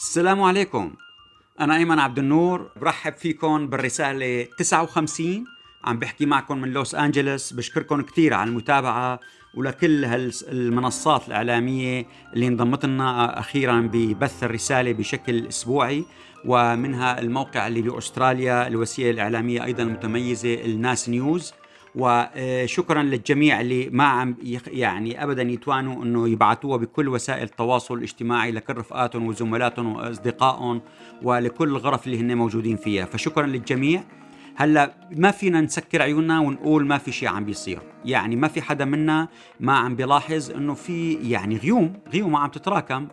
السلام 0.00 0.42
عليكم. 0.42 0.92
أنا 1.60 1.76
أيمن 1.76 1.98
عبد 1.98 2.18
النور 2.18 2.70
برحب 2.76 3.12
فيكم 3.12 3.66
بالرسالة 3.66 4.46
59 4.58 5.44
عم 5.84 5.98
بحكي 5.98 6.26
معكم 6.26 6.58
من 6.60 6.72
لوس 6.72 6.94
أنجلوس 6.94 7.52
بشكركم 7.52 8.02
كثير 8.02 8.34
على 8.34 8.50
المتابعة 8.50 9.20
ولكل 9.54 10.04
المنصات 10.48 11.28
الإعلامية 11.28 12.06
اللي 12.34 12.46
انضمت 12.46 12.84
لنا 12.84 13.38
أخيرا 13.38 13.90
ببث 13.92 14.44
الرسالة 14.44 14.92
بشكل 14.92 15.46
أسبوعي 15.46 16.04
ومنها 16.44 17.20
الموقع 17.20 17.66
اللي 17.66 17.82
بأستراليا 17.82 18.66
الوسيلة 18.66 19.10
الإعلامية 19.10 19.64
أيضا 19.64 19.82
المتميزة 19.82 20.54
الناس 20.64 21.08
نيوز. 21.08 21.52
وشكرا 21.94 23.02
للجميع 23.02 23.60
اللي 23.60 23.90
ما 23.90 24.04
عم 24.04 24.36
يعني 24.66 25.24
ابدا 25.24 25.42
يتوانوا 25.42 26.04
إنه 26.04 26.28
يبعثوها 26.28 26.76
بكل 26.76 27.08
وسائل 27.08 27.42
التواصل 27.42 27.98
الاجتماعي 27.98 28.50
لكل 28.50 28.76
رفقاتهم 28.76 29.26
وزملاتهم 29.26 29.96
وأصدقائهم 29.96 30.80
ولكل 31.22 31.68
الغرف 31.68 32.06
اللي 32.06 32.20
هن 32.20 32.36
موجودين 32.36 32.76
فيها. 32.76 33.04
فشكرا 33.04 33.46
للجميع. 33.46 34.02
هلأ 34.56 34.94
ما 35.16 35.30
فينا 35.30 35.60
نسكر 35.60 36.02
عيوننا 36.02 36.40
ونقول 36.40 36.86
ما 36.86 36.98
في 36.98 37.12
شيء 37.12 37.28
عم 37.28 37.44
بيصير. 37.44 37.80
يعني 38.04 38.36
ما 38.36 38.48
في 38.48 38.62
حدا 38.62 38.84
منا 38.84 39.28
ما 39.60 39.72
عم 39.72 39.96
بيلاحظ 39.96 40.50
إنه 40.50 40.74
في 40.74 41.12
يعني 41.12 41.56
غيوم 41.56 41.92
غيوم 42.12 42.36
عم 42.36 42.50
تتراكم. 42.50 43.08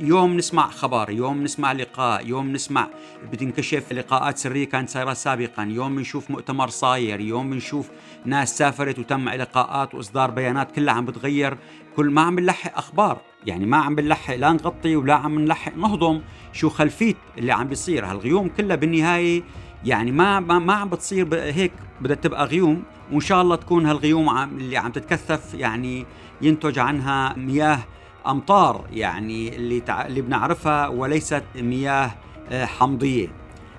يوم 0.00 0.36
نسمع 0.36 0.70
خبر 0.70 1.10
يوم 1.10 1.42
نسمع 1.42 1.72
لقاء 1.72 2.26
يوم 2.26 2.52
نسمع 2.52 2.88
بتنكشف 3.32 3.92
لقاءات 3.92 4.38
سرية 4.38 4.64
كانت 4.68 4.88
صايرة 4.88 5.12
سابقا 5.12 5.62
يوم 5.62 5.96
بنشوف 5.96 6.30
مؤتمر 6.30 6.68
صاير 6.68 7.20
يوم 7.20 7.50
بنشوف 7.50 7.90
ناس 8.24 8.58
سافرت 8.58 8.98
وتم 8.98 9.28
لقاءات 9.28 9.94
وإصدار 9.94 10.30
بيانات 10.30 10.72
كلها 10.72 10.94
عم 10.94 11.06
بتغير 11.06 11.58
كل 11.96 12.10
ما 12.10 12.20
عم 12.22 12.36
بنلحق 12.36 12.78
أخبار 12.78 13.20
يعني 13.46 13.66
ما 13.66 13.76
عم 13.76 13.94
بنلحق 13.94 14.34
لا 14.34 14.52
نغطي 14.52 14.96
ولا 14.96 15.14
عم 15.14 15.38
نلحق 15.38 15.76
نهضم 15.76 16.20
شو 16.52 16.68
خلفية 16.68 17.14
اللي 17.38 17.52
عم 17.52 17.68
بيصير؟ 17.68 18.06
هالغيوم 18.06 18.48
كلها 18.48 18.76
بالنهاية 18.76 19.42
يعني 19.84 20.12
ما 20.12 20.40
ما, 20.40 20.74
عم 20.74 20.88
بتصير 20.88 21.34
هيك 21.34 21.72
بدها 22.00 22.16
تبقى 22.16 22.44
غيوم 22.44 22.82
وإن 23.12 23.20
شاء 23.20 23.42
الله 23.42 23.56
تكون 23.56 23.86
هالغيوم 23.86 24.38
اللي 24.38 24.76
عم 24.76 24.92
تتكثف 24.92 25.54
يعني 25.54 26.06
ينتج 26.42 26.78
عنها 26.78 27.34
مياه 27.36 27.78
أمطار 28.26 28.84
يعني 28.92 29.56
اللي 29.56 29.80
تع... 29.80 30.06
اللي 30.06 30.20
بنعرفها 30.20 30.88
وليست 30.88 31.44
مياه 31.54 32.10
آه، 32.50 32.64
حمضية 32.64 33.28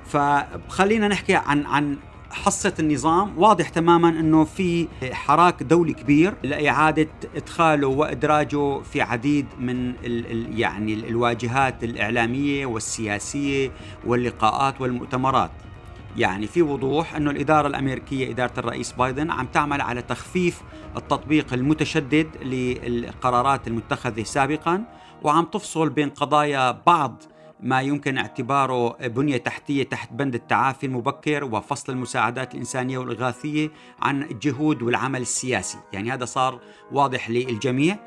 فخلينا 0.06 1.08
نحكي 1.08 1.36
عن 1.36 1.66
عن 1.66 1.98
حصة 2.32 2.74
النظام 2.80 3.34
واضح 3.38 3.70
تماما 3.70 4.10
إنه 4.10 4.44
في 4.44 4.88
حراك 5.12 5.64
دولي 5.64 5.94
كبير 5.94 6.34
لإعادة 6.44 7.08
إدخاله 7.36 7.88
وإدراجه 7.88 8.82
في 8.82 9.02
عديد 9.02 9.46
من 9.60 9.90
ال 9.90 10.32
ال 10.32 10.60
يعني 10.60 10.94
الواجهات 10.94 11.84
الإعلامية 11.84 12.66
والسياسية 12.66 13.72
واللقاءات 14.06 14.82
والمؤتمرات. 14.82 15.52
يعني 16.18 16.48
في 16.48 16.62
وضوح 16.62 17.16
أنه 17.16 17.32
الإدارة 17.32 17.68
الأمريكية 17.68 18.32
إدارة 18.32 18.54
الرئيس 18.58 18.92
بايدن 18.92 19.32
عم 19.32 19.46
تعمل 19.46 19.82
على 19.82 20.02
تخفيف 20.02 20.62
التطبيق 20.98 21.54
المتشدد 21.54 22.28
للقرارات 22.44 23.68
المتخذة 23.68 24.24
سابقا 24.24 24.84
وعم 25.24 25.46
تفصل 25.46 25.90
بين 25.90 26.10
قضايا 26.10 26.72
بعض 26.72 27.24
ما 27.60 27.82
يمكن 27.82 28.18
اعتباره 28.18 29.08
بنية 29.08 29.38
تحتية 29.38 29.84
تحت 29.84 30.14
بند 30.14 30.36
التعافي 30.36 30.86
المبكر 30.86 31.44
وفصل 31.44 31.94
المساعدات 31.94 32.54
الإنسانية 32.54 32.98
والإغاثية 32.98 33.72
عن 34.02 34.24
الجهود 34.24 34.82
والعمل 34.82 35.22
السياسي، 35.22 35.78
يعني 35.94 36.14
هذا 36.14 36.26
صار 36.26 36.60
واضح 36.92 37.30
للجميع. 37.30 37.98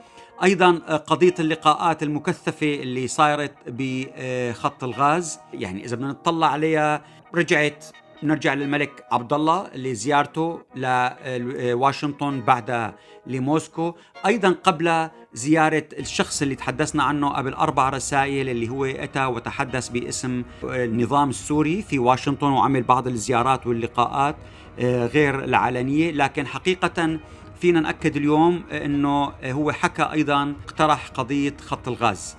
أيضا 0.43 0.71
قضية 1.07 1.35
اللقاءات 1.39 2.03
المكثفة 2.03 2.75
اللي 2.75 3.09
صارت 3.09 3.55
بخط 3.67 4.85
الغاز، 4.85 5.39
يعني 5.53 5.85
إذا 5.85 5.97
بدنا 5.97 6.09
نطلع 6.09 6.47
عليها 6.47 7.03
رجعت 7.37 7.85
نرجع 8.23 8.55
للملك 8.55 9.05
عبد 9.13 9.33
الله 9.33 9.67
اللي 9.75 9.95
زيارته 9.95 10.61
لواشنطن 10.77 12.41
بعد 12.41 12.95
لموسكو. 13.27 13.95
أيضا 14.27 14.57
قبل 14.65 15.09
زيارة 15.33 15.85
الشخص 15.99 16.43
اللي 16.43 16.55
تحدثنا 16.55 17.03
عنه 17.03 17.29
قبل 17.29 17.53
أربع 17.53 17.89
رسائل 17.89 18.49
اللي 18.49 18.69
هو 18.69 18.85
أتى 18.85 19.25
وتحدث 19.25 19.89
باسم 19.89 20.43
النظام 20.65 21.31
السوري 21.31 21.83
في 21.83 21.99
واشنطن 21.99 22.47
وعمل 22.47 22.83
بعض 22.83 23.07
الزيارات 23.07 23.67
واللقاءات 23.67 24.37
آه، 24.81 25.07
غير 25.07 25.45
العلنية. 25.45 26.11
لكن 26.11 26.47
حقيقة 26.47 27.19
فينا 27.61 27.81
نأكد 27.81 28.17
اليوم 28.17 28.63
إنه 28.73 29.33
هو 29.45 29.73
حكى 29.73 30.03
أيضا 30.03 30.55
اقترح 30.65 31.09
قضية 31.09 31.55
خط 31.67 31.89
الغاز. 31.89 32.37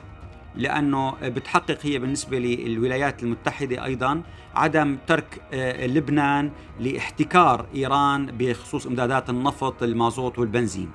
لأنه 0.58 1.12
بتحقق 1.22 1.78
هي 1.82 2.00
بالنسبة 2.00 2.40
للولايات 2.40 3.24
المتحدة 3.24 3.86
أيضا 3.86 4.22
عدم 4.56 4.98
ترك 5.08 5.42
آه، 5.54 5.88
لبنان 5.88 6.52
لاحتكار 6.80 7.66
إيران 7.76 8.26
بخصوص 8.26 8.86
إمدادات 8.86 9.30
النفط 9.30 9.84
المازوت 9.84 10.40
والبنزين. 10.40 10.92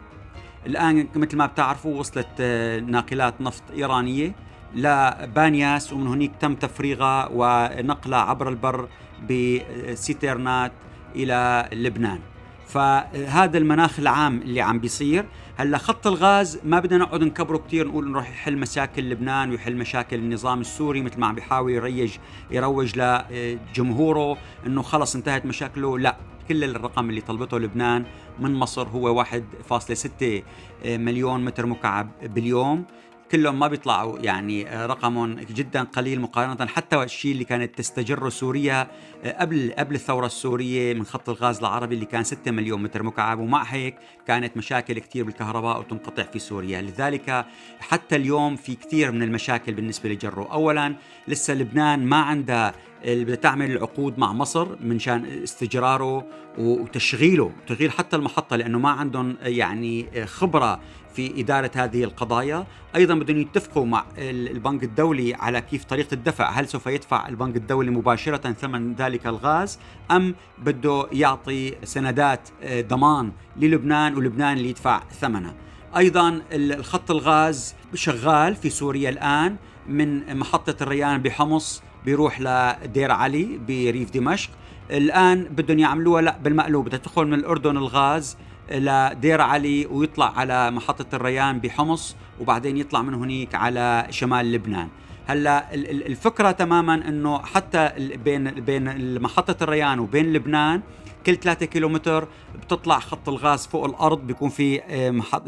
الآن 0.67 1.09
مثل 1.17 1.37
ما 1.37 1.47
بتعرفوا 1.47 1.99
وصلت 1.99 2.29
آه، 2.41 2.81
ناقلات 2.81 3.41
نفط 3.41 3.63
إيرانية 3.75 4.35
لبانياس 4.75 5.93
ومن 5.93 6.07
هناك 6.07 6.31
تم 6.41 6.55
تفريغها 6.55 7.29
ونقلها 7.33 8.19
عبر 8.19 8.49
البر 8.49 8.89
بسيترنات 9.31 10.73
إلى 11.17 11.69
لبنان. 11.73 12.32
فهذا 12.73 13.59
المناخ 13.59 13.99
العام 13.99 14.43
اللي 14.43 14.61
عم 14.61 14.79
بيصير. 14.79 15.25
هلأ 15.57 15.79
خط 15.79 16.07
الغاز 16.07 16.61
ما 16.65 16.81
بدنا 16.81 16.99
نقعد 16.99 17.23
نكبره 17.23 17.59
كثير 17.59 17.89
نقول 17.89 18.07
إنه 18.07 18.19
راح 18.19 18.31
يحل 18.31 18.59
مشاكل 18.59 19.11
لبنان 19.11 19.51
ويحل 19.51 19.77
مشاكل 19.77 20.17
النظام 20.17 20.61
السوري 20.61 21.03
مثل 21.03 21.21
ما 21.21 21.27
عم 21.27 21.35
بيحاول 21.35 21.73
يريج 21.73 22.17
يروج 22.51 22.93
لجمهوره 22.99 24.39
إنه 24.67 24.83
خلص 24.83 25.15
انتهت 25.17 25.47
مشاكله. 25.47 25.99
لا 25.99 26.17
كل 26.49 26.65
الرقم 26.65 27.11
اللي 27.11 27.21
طلبته 27.21 27.59
لبنان 27.59 28.05
من 28.41 28.55
مصر 28.55 28.89
هو 28.89 29.25
1.6 29.25 30.43
مليون 30.85 31.45
متر 31.45 31.67
مكعب 31.67 32.11
باليوم. 32.23 32.85
كلهم 33.33 33.59
ما 33.59 33.69
بيطلعوا. 33.69 34.19
يعني 34.19 34.69
آه، 34.69 34.87
رقم 34.87 35.35
جدا 35.35 35.83
قليل 35.83 36.21
مقارنة 36.21 36.67
حتى 36.67 37.03
الشيء 37.03 37.33
اللي 37.33 37.45
كانت 37.45 37.79
تستجره 37.79 38.29
سوريا 38.29 38.91
آه، 39.25 39.41
قبل 39.41 39.73
قبل 39.79 39.95
الثورة 39.95 40.27
السورية 40.27 40.95
من 40.95 41.05
خط 41.05 41.29
الغاز 41.29 41.59
العربي 41.59 41.95
اللي 41.95 42.07
كان 42.07 42.25
6 42.25 42.51
مليون 42.51 42.83
متر 42.83 43.03
مكعب. 43.03 43.39
ومع 43.39 43.63
هيك 43.63 43.97
كانت 44.27 44.57
مشاكل 44.57 44.99
كثير 44.99 45.25
بالكهرباء 45.25 45.79
وتنقطع 45.79 46.23
في 46.23 46.39
سوريا. 46.39 46.83
لذلك 46.83 47.47
حتى 47.81 48.17
اليوم 48.17 48.57
في 48.57 48.75
كثير 48.75 49.13
من 49.13 49.23
المشاكل 49.23 49.75
بالنسبة 49.75 50.09
لجرو. 50.09 50.45
اولا 50.45 50.95
لسه 51.29 51.55
لبنان 51.55 52.07
ما 52.07 52.17
عندها 52.17 52.75
اللي 53.05 53.25
بدها 53.25 53.37
تعمل 53.37 53.71
العقود 53.71 54.19
مع 54.19 54.33
مصر 54.33 54.69
من 54.81 54.99
شان 54.99 55.25
استجراره 55.25 56.27
وتشغيله 56.59 57.53
تغيير 57.67 57.91
حتى 57.91 58.17
المحطة 58.17 58.57
لأنه 58.57 58.79
ما 58.79 58.91
عندهم 58.91 59.37
يعني 59.43 60.27
خبرة 60.27 60.81
في 61.15 61.41
إدارة 61.41 61.71
هذه 61.75 62.05
القضايا. 62.05 62.67
أيضا 62.97 63.15
بدهم 63.15 63.39
يتفقوا 63.39 63.87
مع 63.87 64.05
البنك 64.19 64.85
الدولي 64.85 65.35
على 65.35 65.61
كيف 65.61 65.85
طريقة 65.85 66.15
الدفع 66.15 66.51
هل 66.51 66.69
سوف 66.69 66.87
يدفع 66.87 67.29
البنك 67.29 67.57
الدولي 67.57 67.91
مباشرة 67.91 68.53
ثمن 68.53 68.95
ذلك 68.95 69.27
الغاز 69.27 69.79
أم 70.11 70.35
بده 70.59 71.07
يعطي 71.13 71.75
سندات 71.85 72.49
آه، 72.63 72.81
ضمان 72.81 73.33
للبنان 73.57 74.17
ولبنان 74.17 74.57
اللي 74.57 74.69
يدفع 74.69 75.03
ثمنها 75.21 75.55
أيضا 75.97 76.43
الخط 76.53 77.11
الغاز 77.11 77.75
شغال 77.95 78.55
في 78.55 78.71
سوريا 78.71 79.11
الآن 79.11 79.57
من 79.89 80.37
محطة 80.39 80.83
الريان 80.83 81.23
بحمص 81.23 81.83
بيروح 82.05 82.41
لدير 82.41 83.11
علي 83.11 83.61
بريف 83.69 84.11
دمشق. 84.11 84.51
الآن 84.91 85.45
بدهم 85.45 85.79
يعملوها 85.79 86.23
لا 86.23 86.39
بالمقلوب. 86.45 86.85
بدها 86.85 86.99
تدخل 86.99 87.27
من 87.27 87.35
الأردن 87.35 87.77
الغاز 87.77 88.37
لدير 88.71 89.41
علي 89.41 89.87
ويطلع 89.87 90.39
على 90.39 90.71
محطة 90.71 91.17
الريان 91.17 91.59
بحمص 91.59 92.17
وبعدين 92.41 92.77
يطلع 92.77 93.03
من 93.03 93.15
هناك 93.15 93.55
على 93.55 94.07
شمال 94.11 94.53
لبنان. 94.53 94.89
هلا 95.27 95.75
الفكرة 95.75 96.51
تماما 96.51 96.95
إنه 96.95 97.39
حتى 97.39 97.91
بين 98.25 98.51
بين 98.51 99.21
محطة 99.23 99.65
الريان 99.65 99.99
وبين 99.99 100.33
لبنان 100.33 100.83
كل 101.27 101.37
3 101.37 101.67
كيلومتر 101.67 102.29
بتطلع 102.55 102.99
خط 102.99 103.29
الغاز 103.29 103.67
فوق 103.67 103.85
الأرض 103.85 104.27
بيكون 104.27 104.49
في 104.49 104.83
آه، 104.83 105.11
محط 105.11 105.45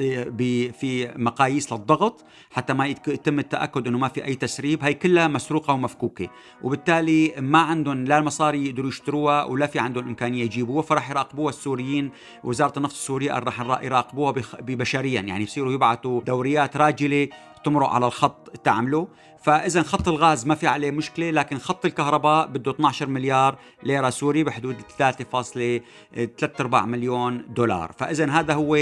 في 0.81 1.13
مقاييس 1.17 1.73
للضغط 1.73 2.25
حتى 2.51 2.73
ما 2.73 2.87
يتم 2.87 3.39
التأكد 3.39 3.87
إنه 3.87 3.99
ما 3.99 4.09
في 4.09 4.25
أي 4.25 4.35
تسريب. 4.35 4.85
هي 4.85 4.95
كلها 4.95 5.29
مسروقة 5.29 5.75
ومفكوكة 5.75 6.29
وبالتالي 6.63 7.35
ما 7.39 7.59
عندهم 7.59 8.05
لا 8.05 8.19
المصاري 8.19 8.67
يقدروا 8.67 8.89
يشتروها 8.89 9.45
ولا 9.45 9.67
في 9.67 9.79
عندهم 9.79 10.09
إمكانية 10.09 10.43
يجيبوها 10.43 10.83
فراح 10.83 11.11
يراقبوها 11.11 11.49
السوريين. 11.49 12.11
وزارة 12.45 12.73
النفط 12.77 12.95
السورية 12.95 13.39
راح 13.39 13.61
يراقبوها 13.83 14.33
ببشريا 14.61 15.21
يعني 15.21 15.45
يصيروا 15.45 15.73
يبعثوا 15.73 16.21
دوريات 16.21 16.77
راجلة 16.77 17.29
تمرق 17.65 17.89
على 17.89 18.07
الخط 18.07 18.51
تعمله. 18.65 19.09
فإذا 19.45 19.83
خط 19.83 20.09
الغاز 20.09 20.47
ما 20.47 20.55
في 20.55 20.67
عليه 20.67 20.91
مشكلة 20.91 21.31
لكن 21.31 21.59
خط 21.59 21.85
الكهرباء 21.85 22.47
بده 22.47 22.71
12 22.71 23.07
مليار 23.07 23.59
ليرة 23.83 24.11
سوري 24.11 24.45
بحدود 24.45 24.77
3.3 24.99 26.61
ارباع 26.61 26.87
مليون 26.87 27.45
دولار. 27.49 27.93
فإذا 27.99 28.31
هذا 28.31 28.55
هو 28.55 28.77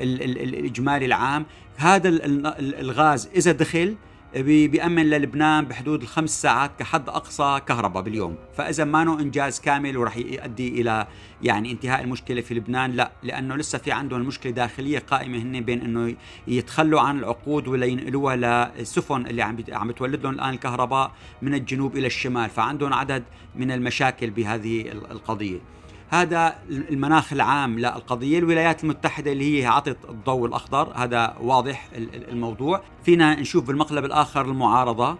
الإجمالي 0.00 1.06
العام. 1.06 1.46
هذا 1.76 2.08
الغاز 2.58 3.28
إذا 3.36 3.52
دخل 3.52 3.96
بيأمن 4.36 5.10
للبنان 5.10 5.64
بحدود 5.64 6.02
الخمس 6.02 6.42
ساعات 6.42 6.70
كحد 6.78 7.08
أقصى 7.08 7.60
كهرباء 7.68 8.02
باليوم. 8.02 8.36
فإذا 8.56 8.84
ما 8.84 9.04
نو 9.04 9.18
إنجاز 9.18 9.60
كامل 9.60 9.96
ورح 9.96 10.16
يؤدي 10.16 10.80
إلى 10.80 11.06
يعني 11.42 11.72
انتهاء 11.72 12.00
المشكلة 12.00 12.40
في 12.40 12.54
لبنان؟ 12.54 12.90
لا 12.90 13.12
لأنه 13.22 13.56
لسه 13.56 13.78
في 13.78 13.92
عندهم 13.92 14.20
المشكلة 14.20 14.52
داخلية 14.52 14.98
قائمة 14.98 15.38
هن 15.38 15.60
بين 15.60 15.80
أنه 15.80 16.14
يتخلوا 16.46 17.00
عن 17.00 17.18
العقود 17.18 17.68
ولا 17.68 17.86
ينقلوها 17.86 18.36
للسفن 18.36 19.26
اللي 19.26 19.42
عم 19.42 19.56
عم 19.72 19.88
بتولد 19.88 20.22
لهم 20.22 20.34
الآن 20.34 20.54
الكهرباء 20.54 21.12
من 21.42 21.54
الجنوب 21.54 21.96
إلى 21.96 22.06
الشمال. 22.06 22.50
فعندهم 22.50 22.92
عدد 22.92 23.24
من 23.56 23.70
المشاكل 23.70 24.30
بهذه 24.30 24.92
القضية. 24.92 25.58
هذا 26.12 26.58
المناخ 26.70 27.32
العام 27.32 27.78
للقضية 27.78 28.38
الولايات 28.38 28.84
المتحدة 28.84 29.32
اللي 29.32 29.60
هي 29.60 29.66
عطت 29.66 29.96
الضوء 30.08 30.46
الأخضر 30.46 30.92
هذا 30.94 31.36
واضح 31.40 31.88
الموضوع. 32.28 32.82
فينا 33.04 33.40
نشوف 33.40 33.64
بالمقلب 33.64 34.04
الآخر 34.04 34.44
المعارضة. 34.44 35.18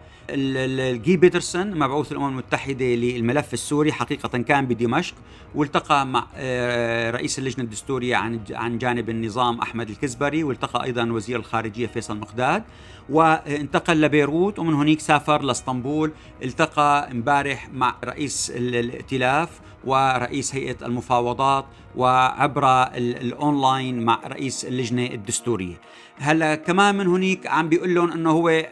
جي 0.93 1.17
بيترسون 1.17 1.79
مبعوث 1.79 2.12
الأمم 2.12 2.29
المتحدة 2.29 2.85
للملف 2.85 3.55
السوري 3.55 3.93
حقيقة 3.93 4.39
كان 4.39 4.67
بدمشق 4.67 5.15
والتقى 5.55 6.06
مع 6.06 6.27
آه، 6.37 7.11
رئيس 7.11 7.39
اللجنة 7.39 7.65
الدستورية 7.65 8.17
عن 8.17 8.41
عن 8.50 8.79
جانب 8.79 9.11
النظام 9.11 9.59
أحمد 9.59 9.91
الكزبري 9.91 10.44
والتقى 10.44 10.85
أيضا 10.85 11.12
وزير 11.12 11.39
الخارجية 11.39 11.87
فيصل 11.87 12.19
مقداد. 12.19 12.62
وانتقل 13.08 14.00
لبيروت 14.00 14.58
ومن 14.58 14.75
هناك 14.75 15.00
سافر 15.00 15.43
لاسطنبول 15.43 16.12
التقى 16.43 17.10
امبارح 17.10 17.69
مع 17.75 17.94
رئيس 18.04 18.52
الائتلاف 18.56 19.60
ورئيس 19.84 20.54
هيئة 20.54 20.76
المفاوضات 20.87 21.64
وعبر 21.96 22.82
الأونلاين 22.96 24.04
مع 24.04 24.20
رئيس 24.26 24.64
اللجنة 24.64 25.06
الدستورية. 25.06 25.81
هلا 26.19 26.54
كمان 26.54 26.94
من 26.94 27.06
هناك 27.06 27.46
عم 27.46 27.69
بيقول 27.69 27.94
لهم 27.94 28.12
إنه 28.12 28.31
هو 28.31 28.66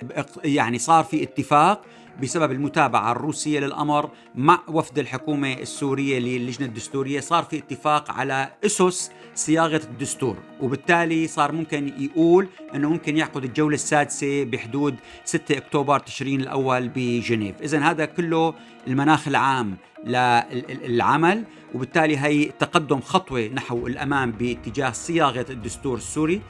يعني 0.44 0.79
صار 0.79 1.05
في 1.05 1.23
اتفاق 1.23 1.83
بسبب 2.23 2.53
المتابعة 2.53 3.13
الروسية 3.13 3.61
للأمر 3.61 4.11
مع 4.35 4.61
وفد 4.69 4.99
الحكومة 4.99 5.53
السورية 5.53 6.19
للجنة 6.19 6.67
الدستورية 6.67 7.21
صار 7.21 7.43
في 7.43 7.59
اتفاق 7.59 8.11
على 8.11 8.53
أسس 8.67 9.11
صياغة 9.35 9.81
الدستور. 9.85 10.37
وبالتالي 10.61 11.27
صار 11.27 11.53
ممكن 11.53 11.93
يقول 11.99 12.49
أنه 12.75 12.91
ممكن 12.91 13.17
يعقد 13.17 13.45
الجولة 13.45 13.75
السادسة 13.75 14.45
بحدود 14.45 14.97
6 15.25 15.57
أكتوبر 15.57 15.99
تشرين 15.99 16.41
الأول 16.41 16.89
بجنيف. 16.89 17.63
إذا 17.63 17.79
هذا 17.79 18.05
كله 18.05 18.55
المناخ 18.87 19.29
العام 19.29 19.77
للعمل 20.05 21.45
وبالتالي 21.75 22.19
هي 22.19 22.45
تقدم 22.45 23.01
خطوة 23.01 23.47
نحو 23.47 23.87
الأمام 23.87 24.33
باتجاه 24.33 24.91
صياغة 24.91 25.47
الدستور 25.51 25.97
السوري. 25.97 26.41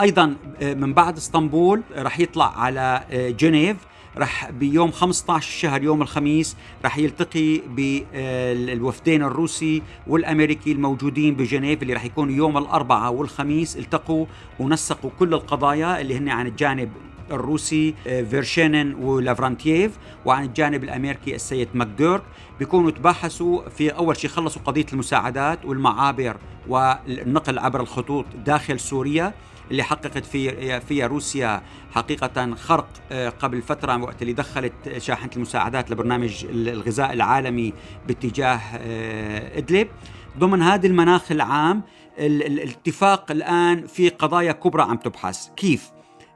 أيضا 0.00 0.36
آه، 0.62 0.74
من 0.74 0.94
بعد 0.94 1.16
إسطنبول 1.16 1.82
رح 1.96 2.20
يطلع 2.20 2.58
على 2.60 3.04
آه، 3.10 3.30
جنيف. 3.30 3.76
رح 4.18 4.50
بيوم 4.50 4.90
15 4.90 5.48
الشهر 5.48 5.82
يوم 5.82 6.02
الخميس 6.02 6.56
رح 6.84 6.98
يلتقي 6.98 7.58
بالوفدين 7.58 9.22
الروسي 9.22 9.82
والأمريكي 10.06 10.72
الموجودين 10.72 11.34
بجنيف 11.34 11.82
اللي 11.82 11.94
رح 11.94 12.04
يكونوا 12.04 12.34
يوم 12.34 12.58
الأربعاء 12.58 13.12
والخميس. 13.12 13.76
التقوا 13.76 14.26
ونسقوا 14.58 15.10
كل 15.18 15.34
القضايا 15.34 16.00
اللي 16.00 16.16
هن 16.18 16.28
عن 16.28 16.46
الجانب 16.46 16.90
الروسي 17.30 17.94
آه، 18.06 18.22
فيرشينين 18.22 18.94
ولافرانتييف 18.94 19.98
وعن 20.24 20.44
الجانب 20.44 20.84
الأمريكي 20.84 21.34
السيد 21.34 21.68
ماكغورك 21.74 22.22
بيكونوا 22.58 22.90
تباحثوا 22.90 23.68
في 23.68 23.90
أول 23.90 24.16
شيء 24.16 24.30
خلصوا 24.30 24.62
قضية 24.62 24.86
المساعدات 24.92 25.64
والمعابر 25.64 26.36
والنقل 26.68 27.58
عبر 27.58 27.80
الخطوط 27.80 28.24
داخل 28.46 28.80
سوريا. 28.80 29.34
اللي 29.70 29.82
حققت 29.82 30.24
في 30.24 30.80
فيها 30.80 31.06
روسيا 31.06 31.62
حقيقة 31.90 32.54
خرق 32.54 32.88
آه، 33.12 33.28
قبل 33.28 33.62
فترة 33.62 34.02
وقت 34.02 34.22
اللي 34.22 34.32
دخلت 34.32 34.98
شاحنة 34.98 35.30
المساعدات 35.36 35.90
لبرنامج 35.90 36.46
الغذاء 36.50 37.12
العالمي 37.12 37.72
باتجاه 38.08 38.60
آه، 38.74 39.58
إدلب. 39.58 39.88
ضمن 40.38 40.62
هذا 40.62 40.86
المناخ 40.86 41.32
العام 41.32 41.82
الاتفاق 42.18 43.30
الآن 43.30 43.86
في 43.86 44.08
قضايا 44.08 44.52
كبرى 44.52 44.82
عم 44.82 44.96
تبحث. 44.96 45.48
كيف؟ 45.56 45.90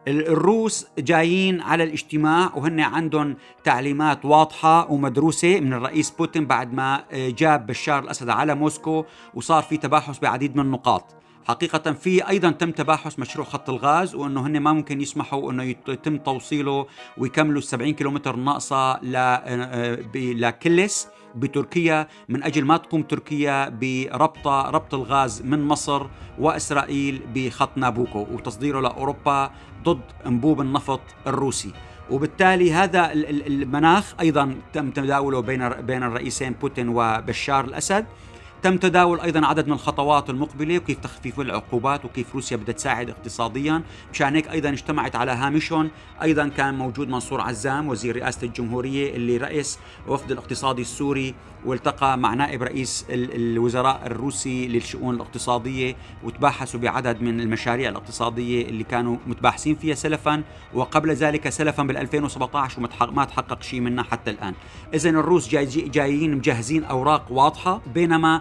الروس 0.09 0.87
جايين 0.99 1.61
على 1.61 1.85
الاجتماع 1.85 2.53
وهن 2.57 2.81
عندهم 2.81 3.37
تعليمات 3.65 4.25
واضحة 4.25 4.91
ومدروسة 4.91 5.61
من 5.61 5.73
الرئيس 5.73 6.11
بوتين 6.11 6.47
بعد 6.47 6.73
ما 6.73 7.05
آه، 7.13 7.31
جاب 7.31 7.67
بشار 7.67 7.99
الأسد 7.99 8.29
على 8.29 8.55
موسكو 8.55 9.05
وصار 9.35 9.63
في 9.63 9.77
تباحث 9.77 10.19
بعديد 10.19 10.57
من 10.57 10.65
النقاط. 10.65 11.24
حقيقة 11.45 11.93
في 11.93 12.29
أيضا 12.29 12.51
تم 12.51 12.71
تباحث 12.71 13.19
مشروع 13.19 13.47
خط 13.47 13.71
الغاز 13.71 14.15
وأنه 14.15 14.47
هن 14.47 14.61
ما 14.61 14.73
ممكن 14.73 15.01
يسمحوا 15.01 15.53
أنه 15.53 15.63
يتم 15.63 16.19
توصيله 16.19 16.87
ويكملوا 17.19 17.61
70 17.61 17.93
كيلومتر 17.93 18.37
ناقصة 18.37 19.01
آه، 19.15 19.99
لكلس 20.15 21.09
بتركيا 21.35 22.09
من 22.29 22.43
أجل 22.43 22.65
ما 22.65 22.77
تقوم 22.77 23.03
تركيا 23.03 23.69
بربط 23.69 24.49
ربط 24.49 24.95
الغاز 24.95 25.43
من 25.43 25.65
مصر 25.65 26.07
وإسرائيل 26.39 27.23
بخط 27.35 27.71
نابوكو 27.77 28.27
وتصديره 28.33 28.81
لأوروبا 28.81 29.51
ضد 29.85 30.01
أنبوب 30.27 30.61
النفط 30.61 31.01
الروسي. 31.27 31.73
وبالتالي 32.11 32.73
هذا 32.73 33.13
المناخ 33.13 34.15
أيضا 34.21 34.57
تم 34.73 34.91
تداوله 34.91 35.41
بين 35.41 35.69
بين 35.69 36.03
الرئيسين 36.03 36.53
بوتين 36.53 36.89
وبشار 36.89 37.65
الأسد. 37.65 38.07
تم 38.65 38.77
تداول 38.77 39.21
أيضا 39.21 39.47
عدد 39.47 39.67
من 39.67 39.73
الخطوات 39.73 40.31
المقبلة 40.31 40.79
وكيف 40.79 40.99
تخفيف 40.99 41.41
العقوبات 41.41 42.05
وكيف 42.05 42.35
روسيا 42.35 42.57
بدها 42.57 42.75
تساعد 42.75 43.11
اقتصاديا. 43.11 43.83
مشان 44.13 44.35
هيك 44.35 44.51
أيضا 44.51 44.69
اجتمعت 44.69 45.17
على 45.17 45.33
هامشهم 45.33 45.91
أيضا 46.23 46.49
كان 46.49 46.75
موجود 46.75 47.09
منصور 47.09 47.41
عزام 47.41 47.89
وزير 47.89 48.17
رئاسة 48.17 48.47
الجمهورية 48.47 49.17
اللي 49.17 49.37
رئيس 49.37 49.79
وفد 50.09 50.31
الاقتصادي 50.31 50.83
السوري 50.83 51.35
والتقى 51.65 52.19
مع 52.19 52.35
نائب 52.35 52.63
رئيس 52.63 53.07
الوزراء 53.11 54.07
الروسي 54.07 54.69
للشؤون 54.69 55.15
الاقتصادية 55.15 55.97
وتباحثوا 56.23 56.81
بعدد 56.81 57.23
من 57.23 57.41
المشاريع 57.41 57.91
الاقتصادية 57.91 58.69
اللي 58.69 58.85
كانوا 58.85 59.17
متباحثين 59.27 59.75
فيها 59.75 59.95
سلفا. 59.95 60.43
وقبل 60.75 61.11
ذلك 61.11 61.49
سلفا 61.49 61.83
بال 61.83 61.97
2017 61.97 62.81
وما 63.09 63.25
تحقق 63.25 63.63
شيء 63.63 63.81
منها 63.81 64.05
حتى 64.05 64.31
الآن. 64.31 64.55
اذا 64.95 65.11
الروس 65.11 65.49
جاي 65.49 65.67
جايين 65.67 66.35
مجهزين 66.35 66.85
أوراق 66.85 67.33
واضحة 67.33 67.81
بينما 67.95 68.41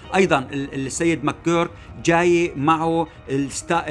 أيضا 0.15 0.47
السيد 0.53 1.23
ماكير 1.23 1.69
جاي 2.05 2.53
معه 2.55 3.07
الستا... 3.29 3.83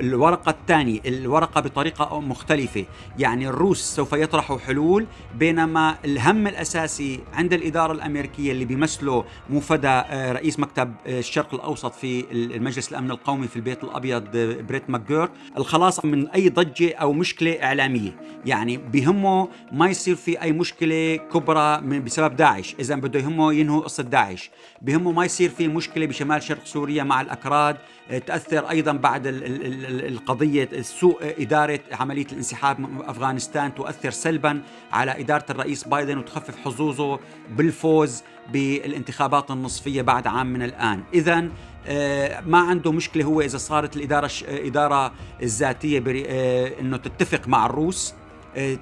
الورقة 0.00 0.50
الثانية 0.50 1.00
الورقة 1.06 1.60
بطريقة 1.60 2.20
مختلفة. 2.20 2.84
يعني 3.18 3.48
الروس 3.48 3.80
سوف 3.80 4.12
يطرحوا 4.12 4.58
حلول 4.58 5.06
بينما 5.34 5.96
الهم 6.04 6.46
الأساسي 6.46 7.20
عند 7.32 7.52
الإدارة 7.52 7.92
الأمريكية 7.92 8.52
اللي 8.52 8.64
بيمثله 8.64 9.24
موفدا 9.50 10.04
آه، 10.08 10.32
رئيس 10.32 10.58
مكتب 10.58 10.94
الشرق 11.06 11.54
الأوسط 11.54 11.94
في 11.94 12.24
المجلس 12.32 12.90
الأمن 12.92 13.10
القومي 13.10 13.48
في 13.48 13.56
البيت 13.56 13.84
الأبيض 13.84 14.24
بريت 14.68 14.90
ماكير 14.90 15.28
الخلاص 15.56 16.04
من 16.04 16.28
أي 16.28 16.48
ضجة 16.48 16.94
أو 16.94 17.12
مشكلة 17.12 17.52
إعلامية. 17.52 18.16
يعني 18.46 18.76
بهمه 18.76 19.48
ما 19.72 19.88
يصير 19.88 20.14
في 20.14 20.42
أي 20.42 20.52
مشكلة 20.52 21.16
كبرى 21.16 21.80
بسبب 21.80 22.36
داعش. 22.36 22.74
اذا 22.80 22.94
بده 22.94 23.20
يهمه 23.20 23.52
ينهوا 23.52 23.80
قصة 23.80 24.02
داعش. 24.02 24.50
بهمه 24.82 25.12
ما 25.12 25.23
يصير 25.24 25.50
في 25.50 25.68
مشكلة 25.68 26.06
بشمال 26.06 26.42
شرق 26.42 26.64
سوريا 26.64 27.02
مع 27.02 27.20
الأكراد 27.20 27.76
آه، 28.10 28.18
تأثر 28.18 28.70
أيضا 28.70 28.92
بعد 28.92 29.22
القضية 29.26 30.68
سوء 30.82 31.42
إدارة 31.42 31.80
عملية 31.92 32.26
الانسحاب 32.26 32.80
من 32.80 33.04
أفغانستان 33.04 33.74
تؤثر 33.74 34.10
سلبا 34.10 34.62
على 34.92 35.20
إدارة 35.20 35.44
الرئيس 35.50 35.84
بايدن 35.88 36.18
وتخفف 36.18 36.56
حظوظه 36.56 37.20
بالفوز 37.50 38.22
بالانتخابات 38.52 39.50
النصفية 39.50 40.02
بعد 40.02 40.26
عام 40.26 40.46
من 40.46 40.62
الآن. 40.62 41.02
اذا 41.14 41.48
آه، 41.86 42.40
ما 42.40 42.58
عنده 42.58 42.92
مشكلة 42.92 43.24
هو 43.24 43.40
إذا 43.40 43.58
صارت 43.58 43.96
الإدارة 43.96 44.30
إدارة 44.48 45.12
الذاتية 45.42 46.02
آه، 46.26 46.80
إنه 46.80 46.96
تتفق 46.96 47.48
مع 47.48 47.66
الروس. 47.66 48.14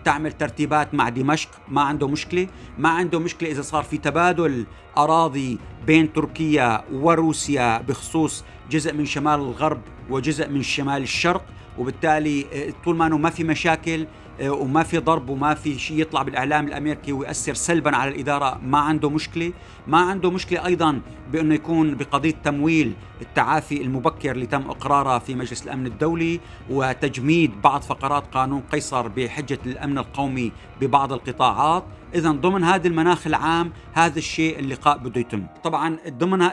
تعمل 0.05 0.33
ترتيبات 0.33 0.95
مع 0.95 1.09
دمشق. 1.09 1.49
ما 1.69 1.81
عنده 1.81 2.09
مشكلة. 2.09 2.49
ما 2.79 2.89
عنده 2.89 3.19
مشكلة 3.19 3.51
إذا 3.51 3.63
صار 3.63 3.83
في 3.83 3.99
تبادل 3.99 4.67
أراضي 4.99 5.59
بين 5.87 6.13
تركيا 6.13 6.85
وروسيا 6.93 7.81
بخصوص 7.81 8.45
جزء 8.71 8.95
من 8.95 9.07
شمال 9.07 9.41
الغرب 9.41 9.81
وجزء 10.11 10.49
من 10.49 10.63
شمال 10.63 11.03
الشرق. 11.03 11.45
وبالتالي 11.79 12.47
آه، 12.53 12.73
طول 12.85 12.97
ما 12.97 13.07
إنه 13.07 13.19
ما 13.19 13.31
في 13.31 13.45
مشاكل 13.45 14.07
آه، 14.41 14.51
وما 14.51 14.83
في 14.83 14.99
ضرب 14.99 15.29
وما 15.29 15.55
في 15.55 15.79
شيء 15.79 16.01
يطلع 16.01 16.23
بالإعلام 16.23 16.69
الأمريكي 16.69 17.13
ويأثر 17.13 17.55
سلبا 17.55 17.97
على 17.97 18.11
الإدارة 18.11 18.61
ما 18.65 18.79
عنده 18.79 19.11
مشكلة، 19.11 19.53
ما 19.87 19.99
عنده 19.99 20.31
مشكلة 20.31 20.67
أيضا 20.67 21.01
بأنه 21.33 21.55
يكون 21.55 21.95
بقضية 21.95 22.35
تمويل 22.45 22.93
التعافي 23.21 23.83
المبكر 23.83 24.31
اللي 24.31 24.47
تم 24.47 24.71
إقراره 24.71 25.19
في 25.19 25.35
مجلس 25.35 25.63
الأمن 25.63 25.87
الدولي 25.87 26.41
وتجميد 26.71 27.63
بعض 27.63 27.83
فقرات 27.83 28.35
قانون 28.35 28.61
قيصر 28.61 29.09
بحجة 29.09 29.59
الأمن 29.67 29.99
القومي 29.99 30.53
ببعض 30.81 31.13
القطاعات، 31.13 31.85
اذا 32.15 32.31
ضمن 32.31 32.65
هذا 32.65 32.89
المناخ 32.89 33.27
العام 33.27 33.73
هذا 33.93 34.19
الشيء 34.19 34.59
اللقاء 34.59 34.99
بده 34.99 35.21
يتم. 35.21 35.47
طبعا 35.65 35.97
ضمن 36.09 36.49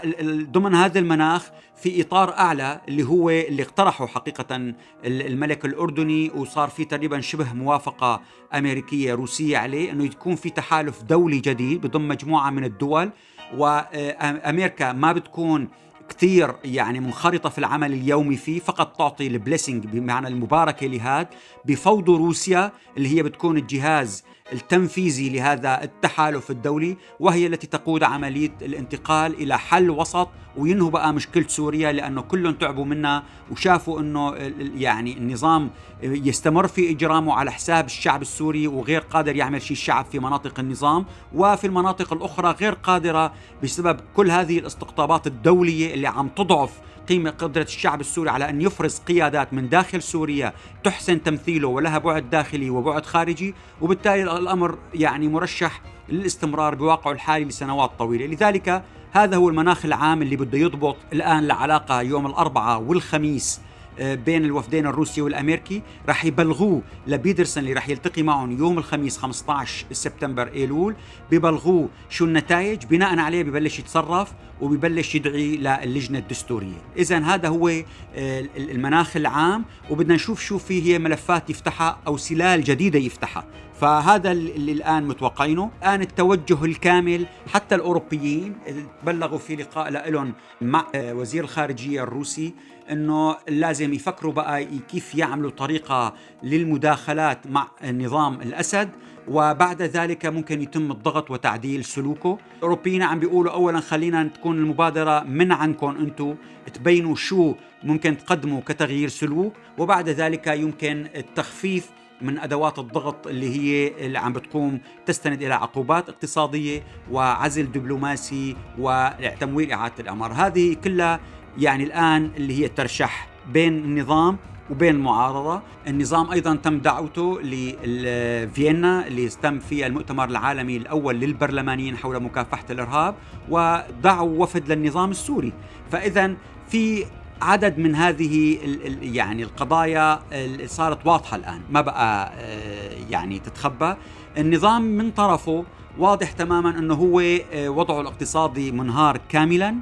ضمن 0.52 0.76
هذا 0.76 1.00
المناخ 1.00 1.50
في 1.76 2.02
إطار 2.02 2.34
أعلى 2.34 2.82
اللي 2.88 3.04
هو 3.04 3.30
اللي 3.30 3.64
اقترحه 3.64 4.08
حقيقه 4.08 4.74
الملك 5.06 5.66
الأردني 5.66 6.32
وصار 6.36 6.70
في 6.70 6.86
تقريبا 6.86 7.22
شبه 7.22 7.54
موافقة 7.54 8.22
أمريكية 8.54 9.14
روسية 9.14 9.58
عليه 9.58 9.92
إنه 9.92 10.04
يكون 10.04 10.36
في 10.36 10.50
تحالف 10.50 11.04
دولي 11.04 11.40
جديد 11.40 11.82
بضم 11.82 12.08
مجموعة 12.08 12.50
من 12.50 12.64
الدول 12.64 13.12
وامريكا 13.58 14.94
ما 14.94 15.12
بتكون 15.12 15.68
كثير 16.10 16.56
يعني 16.64 17.00
منخرطة 17.00 17.50
في 17.50 17.58
العمل 17.58 17.94
اليومي 17.94 18.36
فيه 18.38 18.60
فقط 18.60 18.98
تعطي 18.98 19.28
البليسنج 19.28 19.86
بمعنى 19.86 20.28
المباركة 20.28 20.88
لهذا 20.88 21.30
بفوض 21.66 22.10
روسيا 22.10 22.72
اللي 22.98 23.18
هي 23.18 23.24
بتكون 23.24 23.58
الجهاز 23.58 24.24
التنفيذي 24.54 25.30
لهذا 25.30 25.84
التحالف 25.84 26.52
الدولي 26.52 26.98
وهي 27.20 27.48
التي 27.48 27.68
تقود 27.68 28.04
عملية 28.04 28.52
الانتقال 28.62 29.34
إلى 29.34 29.58
حل 29.60 29.90
وسط 29.90 30.30
وينهوا 30.58 30.90
بقى 30.90 31.14
مشكلة 31.14 31.48
سوريا 31.48 31.92
لأنه 31.92 32.22
كلهم 32.22 32.54
تعبوا 32.54 32.86
منها 32.86 33.24
وشافوا 33.52 34.00
أنه 34.00 34.34
يعني 34.78 35.18
النظام 35.18 35.70
يستمر 36.04 36.68
في 36.68 36.92
إجرامه 36.92 37.34
على 37.34 37.52
حساب 37.52 37.86
الشعب 37.86 38.22
السوري 38.22 38.68
وغير 38.68 39.02
قادر 39.02 39.36
يعمل 39.36 39.62
شيء 39.62 39.72
الشعب 39.72 40.06
في 40.06 40.20
مناطق 40.20 40.60
النظام. 40.60 41.06
وفي 41.36 41.68
المناطق 41.68 42.14
الأخرى 42.14 42.52
غير 42.62 42.74
قادرة 42.74 43.34
بسبب 43.64 44.00
كل 44.16 44.32
هذه 44.32 44.60
الاستقطابات 44.60 45.28
الدولية 45.28 45.94
اللي 45.94 46.08
عم 46.08 46.28
تضعف 46.28 46.72
قيمة 47.10 47.30
قدرة 47.30 47.64
الشعب 47.64 48.02
السوري 48.02 48.30
على 48.30 48.50
أن 48.50 48.62
يفرز 48.62 49.00
قيادات 49.00 49.54
من 49.54 49.70
داخل 49.70 50.02
سوريا 50.02 50.54
تحسن 50.84 51.24
تمثيله 51.24 51.68
ولها 51.68 51.98
بعد 51.98 52.30
داخلي 52.30 52.70
وبعد 52.70 53.06
خارجي 53.06 53.56
وبالتالي 53.82 54.24
الأمر 54.24 54.78
يعني 54.94 55.28
مرشح 55.28 55.82
للاستمرار 56.10 56.76
بواقعه 56.76 57.12
الحالي 57.12 57.46
لسنوات 57.46 57.92
طويلة. 58.00 58.26
لذلك 58.26 58.84
هذا 59.12 59.38
هو 59.38 59.50
المناخ 59.50 59.86
العام 59.86 60.22
اللي 60.22 60.36
بده 60.36 60.58
يضبط 60.58 60.96
الآن 61.14 61.44
العلاقة 61.44 62.02
يوم 62.02 62.26
الأربعاء 62.26 62.82
والخميس. 62.82 63.62
بين 64.00 64.46
الوفدين 64.46 64.88
الروسي 64.88 65.22
والأمريكي 65.22 65.82
رح 66.10 66.26
يبلغوه 66.26 66.82
لبيدرسون 67.08 67.64
اللي 67.64 67.74
رح 67.74 67.90
يلتقي 67.90 68.24
معهم 68.24 68.58
يوم 68.58 68.78
الخميس 68.78 69.18
15 69.18 69.86
سبتمبر 69.92 70.48
إيلول. 70.54 70.96
ببلغوه 71.32 71.90
شو 72.10 72.26
النتائج 72.26 72.86
بناء 72.86 73.20
عليه 73.20 73.44
ببلش 73.44 73.80
يتصرف 73.80 74.34
وببلش 74.62 75.16
يدعي 75.16 75.58
للجنة 75.58 76.20
الدستورية. 76.20 76.82
اذا 76.98 77.20
هذا 77.20 77.48
هو 77.48 77.70
آه، 78.16 78.46
المناخ 78.58 79.16
العام 79.18 79.66
وبدنا 79.90 80.16
نشوف 80.16 80.42
شو 80.42 80.58
في 80.58 80.84
هي 80.84 81.00
ملفات 81.00 81.50
يفتحها 81.50 82.00
أو 82.08 82.18
سلال 82.18 82.64
جديدة 82.64 83.00
يفتحها. 83.00 83.46
فهذا 83.80 84.32
اللي 84.32 84.72
الآن 84.72 85.08
متوقعينه. 85.08 85.72
الآن 85.82 86.02
التوجه 86.02 86.66
الكامل 86.66 87.26
حتى 87.54 87.76
الأوروبيين 87.76 88.56
بلغوا 89.04 89.38
في 89.38 89.56
لقاء 89.56 90.10
لهم 90.10 90.34
مع 90.62 90.86
آه، 90.96 91.14
وزير 91.14 91.44
الخارجية 91.44 92.04
الروسي 92.04 92.54
إنه 92.92 93.36
لازم 93.50 93.94
يفكروا 93.94 94.34
بقى 94.34 94.66
كيف 94.66 95.16
يعملوا 95.16 95.52
طريقة 95.52 96.14
للمداخلات 96.44 97.48
مع 97.48 97.68
نظام 97.84 98.42
الأسد 98.42 98.90
وبعد 99.28 99.82
ذلك 99.82 100.26
ممكن 100.26 100.62
يتم 100.62 100.92
الضغط 100.92 101.32
وتعديل 101.32 101.86
سلوكه. 101.86 102.38
الأوروبيين 102.58 103.02
عم 103.04 103.20
بيقولوا 103.20 103.54
اولا 103.54 103.80
خلينا 103.80 104.24
تكون 104.24 104.58
المبادرة 104.58 105.24
من 105.24 105.52
عندكم 105.52 105.98
أنتم 105.98 106.36
تبينوا 106.74 107.16
شو 107.16 107.56
ممكن 107.84 108.18
تقدموا 108.18 108.62
كتغيير 108.62 109.10
سلوك 109.10 109.54
وبعد 109.78 110.10
ذلك 110.10 110.48
يمكن 110.48 111.08
التخفيف 111.16 111.90
من 112.22 112.40
أدوات 112.40 112.80
الضغط 112.80 113.28
اللي 113.28 113.58
هي 113.58 113.92
اللي 114.06 114.20
عم 114.20 114.34
بتقوم 114.34 114.80
تستند 115.06 115.44
إلى 115.44 115.54
عقوبات 115.54 116.10
اقتصادية 116.10 116.84
وعزل 117.12 117.72
دبلوماسي 117.72 118.56
وتمويل 118.78 119.72
إعادة 119.72 119.94
الاعمار، 120.00 120.34
هذه 120.34 120.74
كلها 120.74 121.20
يعني 121.58 121.84
الآن 121.84 122.32
اللي 122.38 122.64
هي 122.64 122.68
ترشح 122.68 123.28
بين 123.54 123.74
النظام 123.74 124.38
وبين 124.70 124.96
المعارضة. 124.96 125.62
النظام 125.88 126.32
أيضا 126.32 126.56
تم 126.56 126.80
دعوته 126.80 127.42
لفيينا 127.42 129.08
اللي 129.08 129.30
تم 129.30 129.60
فيها 129.60 129.88
المؤتمر 129.88 130.30
العالمي 130.30 130.78
الأول 130.78 131.16
للبرلمانيين 131.16 131.98
حول 131.98 132.24
مكافحة 132.24 132.66
الإرهاب 132.70 133.16
ودعوا 133.50 134.44
وفد 134.44 134.72
للنظام 134.72 135.12
السوري. 135.12 135.54
فإذا 135.92 136.34
في 136.68 137.06
عدد 137.42 137.78
من 137.78 137.96
هذه 137.96 138.58
يعني 139.02 139.44
القضايا 139.44 140.20
صارت 140.66 141.06
واضحة 141.06 141.36
الآن 141.36 141.62
ما 141.70 141.82
بقى 141.82 142.32
آه، 142.36 142.92
يعني 143.10 143.40
تتخبى. 143.40 143.96
النظام 144.38 144.82
من 144.82 145.12
طرفه 145.12 145.64
واضح 145.98 146.32
تماما 146.32 146.70
إنه 146.70 146.94
هو 146.94 147.20
آه، 147.20 147.70
وضعه 147.70 148.02
الاقتصادي 148.02 148.72
منهار 148.72 149.20
كاملا. 149.30 149.76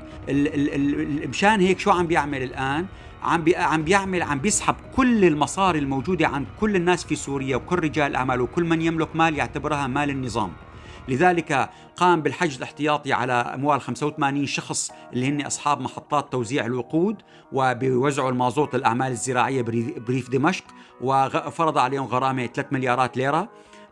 مشان 1.30 1.60
هيك 1.60 1.80
شو 1.80 1.92
عم 1.92 2.08
بيعمل 2.08 2.44
الآن؟ 2.44 2.86
عم 3.24 3.44
عم 3.56 3.84
بيعمل 3.84 4.22
عم 4.24 4.40
بيسحب 4.40 4.76
كل 4.96 5.26
المصاري 5.26 5.80
الموجودة 5.80 6.28
عند 6.28 6.48
كل 6.60 6.76
الناس 6.76 7.04
في 7.04 7.16
سوريا 7.16 7.56
وكل 7.56 7.80
رجال 7.80 8.12
الاعمال 8.12 8.42
وكل 8.42 8.64
من 8.64 8.82
يملك 8.82 9.16
مال 9.16 9.36
يعتبرها 9.38 9.88
مال 9.88 10.10
النظام. 10.10 10.52
لذلك 11.08 11.70
قام 11.96 12.22
بالحجز 12.22 12.58
الاحتياطي 12.58 13.14
على 13.14 13.34
أموال 13.34 13.82
85 13.82 14.46
شخص 14.46 14.92
اللي 15.14 15.28
هن 15.28 15.42
أصحاب 15.42 15.82
محطات 15.82 16.32
توزيع 16.32 16.66
الوقود 16.66 17.22
وبيوزعوا 17.52 18.30
المازوت 18.30 18.76
للأعمال 18.76 19.12
الزراعية 19.12 19.62
بريف 20.08 20.30
دمشق 20.30 20.64
وفرض 21.02 21.78
عليهم 21.78 22.06
غرامة 22.06 22.46
3 22.46 22.68
مليارات 22.72 23.18
ليرة. 23.18 23.50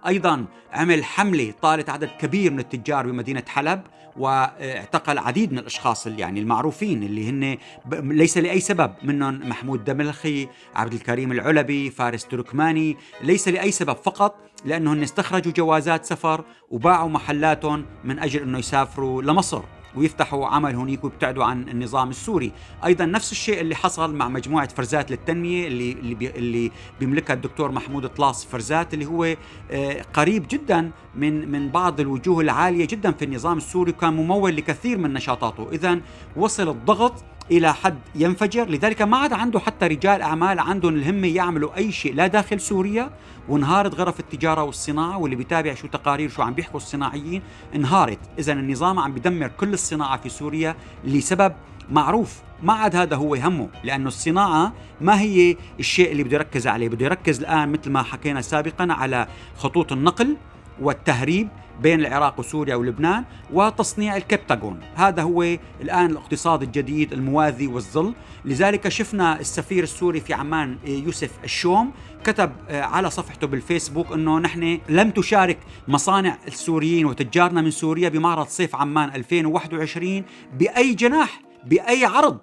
أيضا 0.08 0.46
عمل 0.74 1.04
حملة 1.04 1.54
طالت 1.62 1.90
عدد 1.90 2.10
كبير 2.20 2.52
من 2.52 2.60
التجار 2.60 3.08
بمدينة 3.08 3.44
حلب 3.48 3.82
واعتقل 4.18 5.18
عديد 5.18 5.52
من 5.52 5.60
الأشخاص 5.60 6.08
اللي 6.08 6.22
يعني 6.22 6.40
المعروفين 6.40 7.04
اللي 7.04 7.30
هن 7.30 7.58
ليس 7.92 8.38
لأي 8.38 8.60
سبب 8.60 8.94
منهم 9.04 9.50
محمود 9.50 9.84
دملخي، 9.84 10.48
عبد 10.76 10.94
الكريم 10.94 11.32
العلبي، 11.32 11.90
فارس 11.90 12.26
تركماني، 12.26 12.98
ليس 13.22 13.48
لأي 13.48 13.72
سبب 13.72 13.96
فقط 13.96 14.36
لأنهم 14.66 15.02
استخرجوا 15.02 15.52
جوازات 15.52 16.06
سفر 16.06 16.44
وباعوا 16.70 17.10
محلاتهم 17.10 17.86
من 18.04 18.20
أجل 18.20 18.42
إنه 18.42 18.58
يسافروا 18.58 19.22
لمصر. 19.22 19.62
ويفتحوا 19.98 20.48
عمل 20.48 20.76
هنيك 20.76 21.04
ويبتعدوا 21.04 21.44
عن 21.44 21.70
النظام 21.70 22.10
السوري. 22.10 22.52
أيضا 22.86 23.06
نفس 23.06 23.32
الشيء 23.32 23.62
اللي 23.62 23.76
حصل 23.76 24.16
مع 24.16 24.28
مجموعة 24.30 24.68
فرزات 24.68 25.12
للتنمية 25.12 25.68
اللي 25.68 25.92
اللي 25.92 26.16
بي 26.16 26.30
اللي 26.30 26.72
بيملكها 27.00 27.34
الدكتور 27.34 27.72
محمود 27.72 28.08
طلاس 28.08 28.46
فرزات 28.46 28.94
اللي 28.94 29.06
هو 29.06 29.36
آه، 29.72 30.02
قريب 30.14 30.46
جدا 30.50 30.92
من 31.16 31.52
من 31.52 31.70
بعض 31.70 32.00
الوجوه 32.00 32.42
العالية 32.42 32.88
جدا 32.88 33.12
في 33.12 33.26
النظام 33.26 33.58
السوري 33.58 33.92
وكان 33.92 34.14
ممول 34.14 34.56
لكثير 34.56 34.98
من 34.98 35.14
نشاطاته. 35.14 35.68
اذا 35.72 36.00
وصل 36.36 36.70
الضغط 36.70 37.24
إلى 37.52 37.74
حد 37.74 38.00
ينفجر. 38.16 38.70
لذلك 38.70 39.02
ما 39.02 39.18
عاد 39.18 39.34
عنده 39.34 39.60
حتى 39.60 39.88
رجال 39.88 40.22
أعمال 40.22 40.60
عندهم 40.60 40.96
الهمه 40.96 41.28
يعملوا 41.28 41.78
أي 41.78 41.92
شيء 41.92 42.14
لا 42.14 42.28
داخل 42.28 42.60
سوريا 42.60 43.10
وانهارت 43.50 43.96
غرف 43.96 44.20
التجارة 44.20 44.64
والصناعة. 44.64 45.18
واللي 45.18 45.36
بيتابع 45.36 45.74
شو 45.74 45.88
تقارير 45.88 46.30
شو 46.30 46.42
عم 46.42 46.54
بيحكوا 46.54 46.80
الصناعيين 46.80 47.42
انهارت. 47.76 48.20
اذا 48.40 48.54
النظام 48.54 49.00
عم 49.00 49.14
بدمر 49.14 49.48
كل 49.48 49.74
الصناعة 49.74 50.18
في 50.18 50.30
سوريا 50.30 50.76
لسبب 51.04 51.54
معروف. 51.92 52.42
ما 52.64 52.74
عاد 52.74 52.96
هذا 52.96 53.16
هو 53.16 53.36
همه 53.36 53.70
لأنه 53.84 54.08
الصناعة 54.08 54.74
ما 55.02 55.22
هي 55.22 55.56
الشيء 55.80 56.12
اللي 56.12 56.24
بده 56.24 56.36
يركز 56.36 56.68
عليه. 56.68 56.90
بده 56.90 57.06
يركز 57.06 57.40
الآن 57.40 57.72
مثل 57.72 57.92
ما 57.92 58.04
حكينا 58.04 58.42
سابقا 58.42 58.88
على 58.90 59.28
خطوط 59.58 59.92
النقل 59.92 60.38
والتهريب. 60.82 61.48
بين 61.82 62.00
العراق 62.00 62.40
وسوريا 62.40 62.76
ولبنان 62.76 63.24
وتصنيع 63.54 64.16
الكبتاغون. 64.18 64.80
هذا 64.96 65.22
هو 65.22 65.44
الآن 65.82 66.12
الاقتصاد 66.12 66.62
الجديد 66.62 67.14
الموازي 67.14 67.68
والظل. 67.68 68.14
لذلك 68.46 68.90
شفنا 68.90 69.40
السفير 69.40 69.84
السوري 69.84 70.20
في 70.20 70.34
عمان 70.34 70.78
يوسف 70.86 71.32
الشوم 71.44 71.92
كتب 72.24 72.52
آه، 72.70 72.82
على 72.82 73.10
صفحته 73.10 73.48
بالفيسبوك 73.48 74.12
إنه 74.12 74.40
نحن 74.40 74.80
لم 74.90 75.12
تشارك 75.12 75.58
مصانع 75.88 76.38
السوريين 76.48 77.06
وتجارنا 77.06 77.62
من 77.62 77.72
سوريا 77.72 78.10
بمعرض 78.10 78.48
صيف 78.48 78.76
عمان 78.76 79.10
2021 79.16 80.24
بأي 80.60 80.94
جناح 80.94 81.42
بأي 81.66 82.06
عرض. 82.06 82.38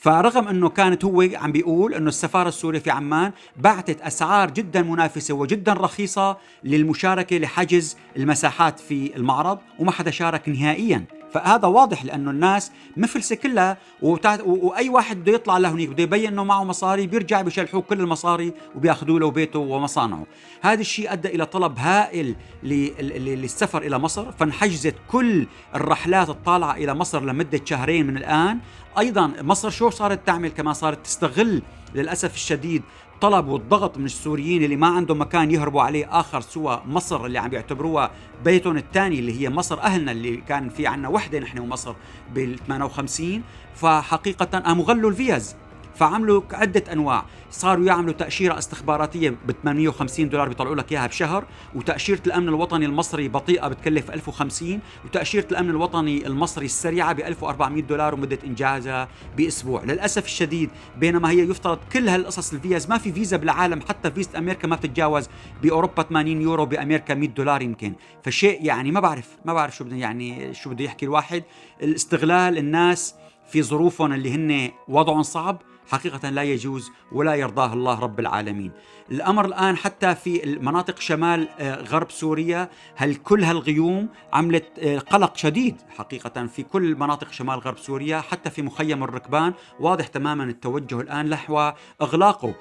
فرغم 0.00 0.48
أنه 0.48 0.68
كانت 0.68 1.04
هو 1.04 1.28
عم 1.34 1.52
بيقول 1.52 1.94
أنه 1.94 2.08
السفارة 2.08 2.48
السورية 2.48 2.78
في 2.78 2.90
عمان 2.90 3.32
بعثت 3.56 4.00
أسعار 4.00 4.50
جدا 4.50 4.82
منافسة 4.82 5.34
وجدا 5.34 5.72
رخيصة 5.72 6.36
للمشاركة 6.64 7.38
لحجز 7.38 7.96
المساحات 8.16 8.80
في 8.80 9.16
المعرض 9.16 9.58
وما 9.78 9.92
حدا 9.92 10.10
شارك 10.10 10.48
نهائيا. 10.48 11.04
فهذا 11.32 11.68
واضح 11.68 12.04
لأنه 12.04 12.30
الناس 12.30 12.72
مفلسة 12.96 13.36
كلها 13.36 13.76
وتعت... 14.02 14.40
وأي 14.40 14.88
واحد 14.88 15.16
بده 15.16 15.32
يطلع 15.32 15.58
لهنيك 15.58 15.88
بده 15.88 16.02
يبين 16.02 16.32
إنه 16.32 16.44
معه 16.44 16.64
مصاري 16.64 17.06
بيرجع 17.06 17.42
بيشلحوه 17.42 17.80
كل 17.80 18.00
المصاري 18.00 18.52
وبياخذوا 18.76 19.18
له 19.18 19.30
بيته 19.30 19.58
ومصانعه. 19.58 20.26
هذا 20.60 20.80
الشيء 20.80 21.12
أدى 21.12 21.28
إلى 21.28 21.46
طلب 21.46 21.78
هائل 21.78 22.36
للسفر 22.62 23.82
إلى 23.82 23.98
مصر 23.98 24.32
فانحجزت 24.32 24.94
كل 25.08 25.46
الرحلات 25.74 26.28
الطالعة 26.28 26.74
إلى 26.74 26.94
مصر 26.94 27.24
لمدة 27.24 27.60
شهرين 27.64 28.06
من 28.06 28.16
الآن. 28.16 28.58
أيضا 28.98 29.32
مصر 29.40 29.70
شو 29.70 29.90
صارت 29.90 30.26
تعمل؟ 30.26 30.48
كمان 30.48 30.74
صارت 30.74 31.04
تستغل 31.04 31.62
للأسف 31.94 32.34
الشديد 32.34 32.82
الطلب 33.22 33.48
والضغط 33.48 33.98
من 33.98 34.04
السوريين 34.04 34.64
اللي 34.64 34.76
ما 34.76 34.86
عندهم 34.86 35.20
مكان 35.20 35.50
يهربوا 35.50 35.82
عليه 35.82 36.20
آخر 36.20 36.40
سوى 36.40 36.82
مصر 36.86 37.26
اللي 37.26 37.38
عم 37.38 37.48
بيعتبروها 37.48 38.10
بيتهم 38.44 38.76
الثاني 38.76 39.18
اللي 39.18 39.40
هي 39.40 39.50
مصر. 39.50 39.80
أهلنا 39.80 40.12
اللي 40.12 40.36
كان 40.36 40.68
في 40.68 40.86
عنا 40.86 41.08
وحدة 41.08 41.38
نحن 41.38 41.58
ومصر 41.58 41.94
بال 42.34 42.58
58 42.66 43.42
فحقيقة 43.74 44.58
قاموا 44.58 44.84
غلوا 44.84 45.10
الفيز 45.10 45.56
فعملوا 46.00 46.42
عدة 46.52 46.92
أنواع. 46.92 47.24
صاروا 47.50 47.84
يعملوا 47.84 48.12
تأشيرة 48.12 48.58
استخباراتية 48.58 49.30
ب 49.30 49.52
850 49.62 50.28
دولار 50.28 50.48
بيطلعوا 50.48 50.74
لك 50.74 50.92
إياها 50.92 51.06
بشهر 51.06 51.44
وتأشيرة 51.74 52.20
الأمن 52.26 52.48
الوطني 52.48 52.86
المصري 52.86 53.28
بطيئة 53.28 53.68
بتكلف 53.68 54.10
1050 54.10 54.80
وتأشيرة 55.04 55.46
الأمن 55.50 55.70
الوطني 55.70 56.26
المصري 56.26 56.64
السريعة 56.64 57.12
ب 57.12 57.20
1400 57.20 57.82
دولار 57.82 58.14
ومدة 58.14 58.38
إنجازها 58.46 59.08
بأسبوع. 59.36 59.84
للأسف 59.84 60.24
الشديد 60.24 60.70
بينما 60.98 61.30
هي 61.30 61.38
يفترض 61.38 61.78
كل 61.92 62.08
هالقصص 62.08 62.52
الفيز 62.52 62.88
ما 62.88 62.98
في 62.98 63.12
فيزا 63.12 63.36
بالعالم 63.36 63.80
حتى 63.80 64.10
فيزا 64.10 64.38
أمريكا 64.38 64.68
ما 64.68 64.76
بتتجاوز 64.76 65.28
بأوروبا 65.62 66.02
80 66.02 66.42
يورو 66.42 66.66
بأمريكا 66.66 67.14
100 67.14 67.28
دولار 67.28 67.62
يمكن. 67.62 67.92
فشيء 68.22 68.64
يعني 68.64 68.90
ما 68.90 69.00
بعرف 69.00 69.28
ما 69.44 69.54
بعرف 69.54 69.76
شو 69.76 69.84
بده 69.84 69.96
يعني 69.96 70.54
شو 70.54 70.70
بده 70.70 70.84
يحكي 70.84 71.06
الواحد. 71.06 71.44
الاستغلال 71.82 72.58
الناس 72.58 73.14
في 73.50 73.62
ظروفهم 73.62 74.12
اللي 74.12 74.34
هن 74.34 74.70
وضعهم 74.88 75.22
صعب 75.22 75.62
حقيقة 75.90 76.30
لا 76.30 76.42
يجوز 76.42 76.90
ولا 77.12 77.34
يرضاه 77.34 77.72
الله 77.72 77.98
رب 78.00 78.20
العالمين. 78.20 78.72
الأمر 79.10 79.44
الآن 79.44 79.76
حتى 79.76 80.14
في 80.14 80.44
المناطق 80.44 81.00
شمال 81.00 81.48
آه، 81.58 81.82
غرب 81.82 82.10
سوريا 82.10 82.68
هل 82.96 83.14
كل 83.14 83.44
هالغيوم 83.44 84.08
عملت 84.32 84.78
آه، 84.78 84.98
قلق 84.98 85.36
شديد 85.36 85.76
حقيقة 85.98 86.46
في 86.46 86.62
كل 86.62 86.94
مناطق 86.96 87.32
شمال 87.32 87.58
غرب 87.58 87.78
سوريا 87.78 88.20
حتى 88.20 88.50
في 88.50 88.62
مخيم 88.62 89.04
الركبان. 89.04 89.52
واضح 89.80 90.06
تماما 90.06 90.44
التوجه 90.44 91.00
الآن 91.00 91.28
نحو 91.28 91.72
إغلاقه 92.02 92.54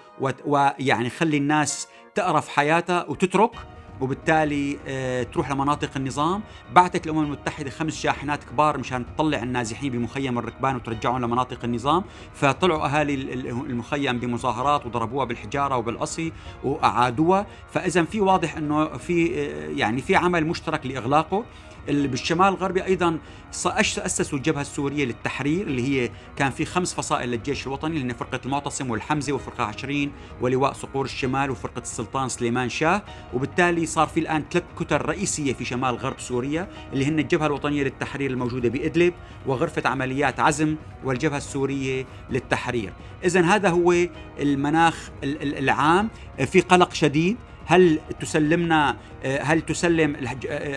ويعني 0.46 1.10
خلي 1.10 1.38
الناس 1.38 1.88
تقرف 2.16 2.48
حياتها 2.48 3.06
وتترك. 3.10 3.52
وبالتالي 4.02 4.80
آه، 4.88 5.24
تروح 5.24 5.52
لمناطق 5.52 5.90
النظام. 5.96 6.42
بعثت 6.74 7.06
الأمم 7.06 7.24
المتحدة 7.24 7.70
خمس 7.70 8.02
شاحنات 8.02 8.44
كبار 8.44 8.78
مشان 8.78 9.06
تطلع 9.16 9.44
النازحين 9.44 9.92
بمخيم 9.92 10.38
الركبان 10.38 10.76
وترجعهم 10.76 11.22
لمناطق 11.22 11.64
النظام. 11.64 12.04
فطلعوا 12.34 12.86
أهالي 12.86 13.14
المخيم 13.44 14.20
بمظاهرات 14.20 14.86
وضربوها 14.86 15.26
بالحجارة 15.26 15.78
وبالقصي 15.78 16.32
وأعادوها. 16.64 17.46
فإذا 17.72 18.04
في 18.04 18.22
واضح 18.22 18.58
إنه 18.58 18.98
في 18.98 19.40
آه، 19.40 19.70
يعني 19.70 20.02
في 20.02 20.16
عمل 20.16 20.46
مشترك 20.46 20.86
لإغلاقه. 20.86 21.46
بالشمال 21.88 22.48
الغربي 22.48 22.86
أيضا 22.86 23.20
أسسوا 23.66 24.38
الجبهة 24.38 24.62
السورية 24.62 25.06
للتحرير 25.06 25.68
اللي 25.68 25.88
هي 25.88 26.12
كان 26.36 26.52
في 26.52 26.66
خمس 26.66 26.94
فصائل 26.94 27.30
للجيش 27.30 27.68
الوطني 27.68 27.98
اللي 27.98 28.14
هن 28.14 28.14
فرقة 28.14 28.40
المعتصم 28.46 28.92
والحمزة 28.92 29.34
وفرقة 29.34 29.64
20 29.64 30.12
ولواء 30.42 30.74
صقور 30.74 31.06
الشمال 31.06 31.52
وفرقة 31.52 31.82
السلطان 31.82 32.30
سليمان 32.30 32.70
شاه. 32.70 33.02
وبالتالي 33.34 33.86
صار 33.90 34.08
في 34.08 34.20
الآن 34.20 34.44
ثلاث 34.52 34.64
كتل 34.80 34.98
رئيسية 34.98 35.54
في 35.54 35.66
شمال 35.66 35.96
غرب 35.96 36.20
سوريا 36.20 36.68
اللي 36.94 37.06
هن 37.06 37.20
الجبهة 37.20 37.48
الوطنية 37.48 37.84
للتحرير 37.84 38.32
الموجودة 38.32 38.70
بإدلب 38.70 39.14
وغرفة 39.48 39.90
عمليات 39.90 40.40
عزم 40.40 40.76
والجبهة 41.04 41.38
السورية 41.38 42.06
للتحرير. 42.30 42.94
اذا 43.24 43.42
هذا 43.42 43.70
هو 43.70 43.96
المناخ 44.40 45.10
العام. 45.24 46.10
في 46.46 46.62
قلق 46.62 46.94
شديد. 46.94 47.38
هل 47.66 48.00
تسلمنا 48.20 48.98
هل 49.24 49.62
تسلم 49.62 50.16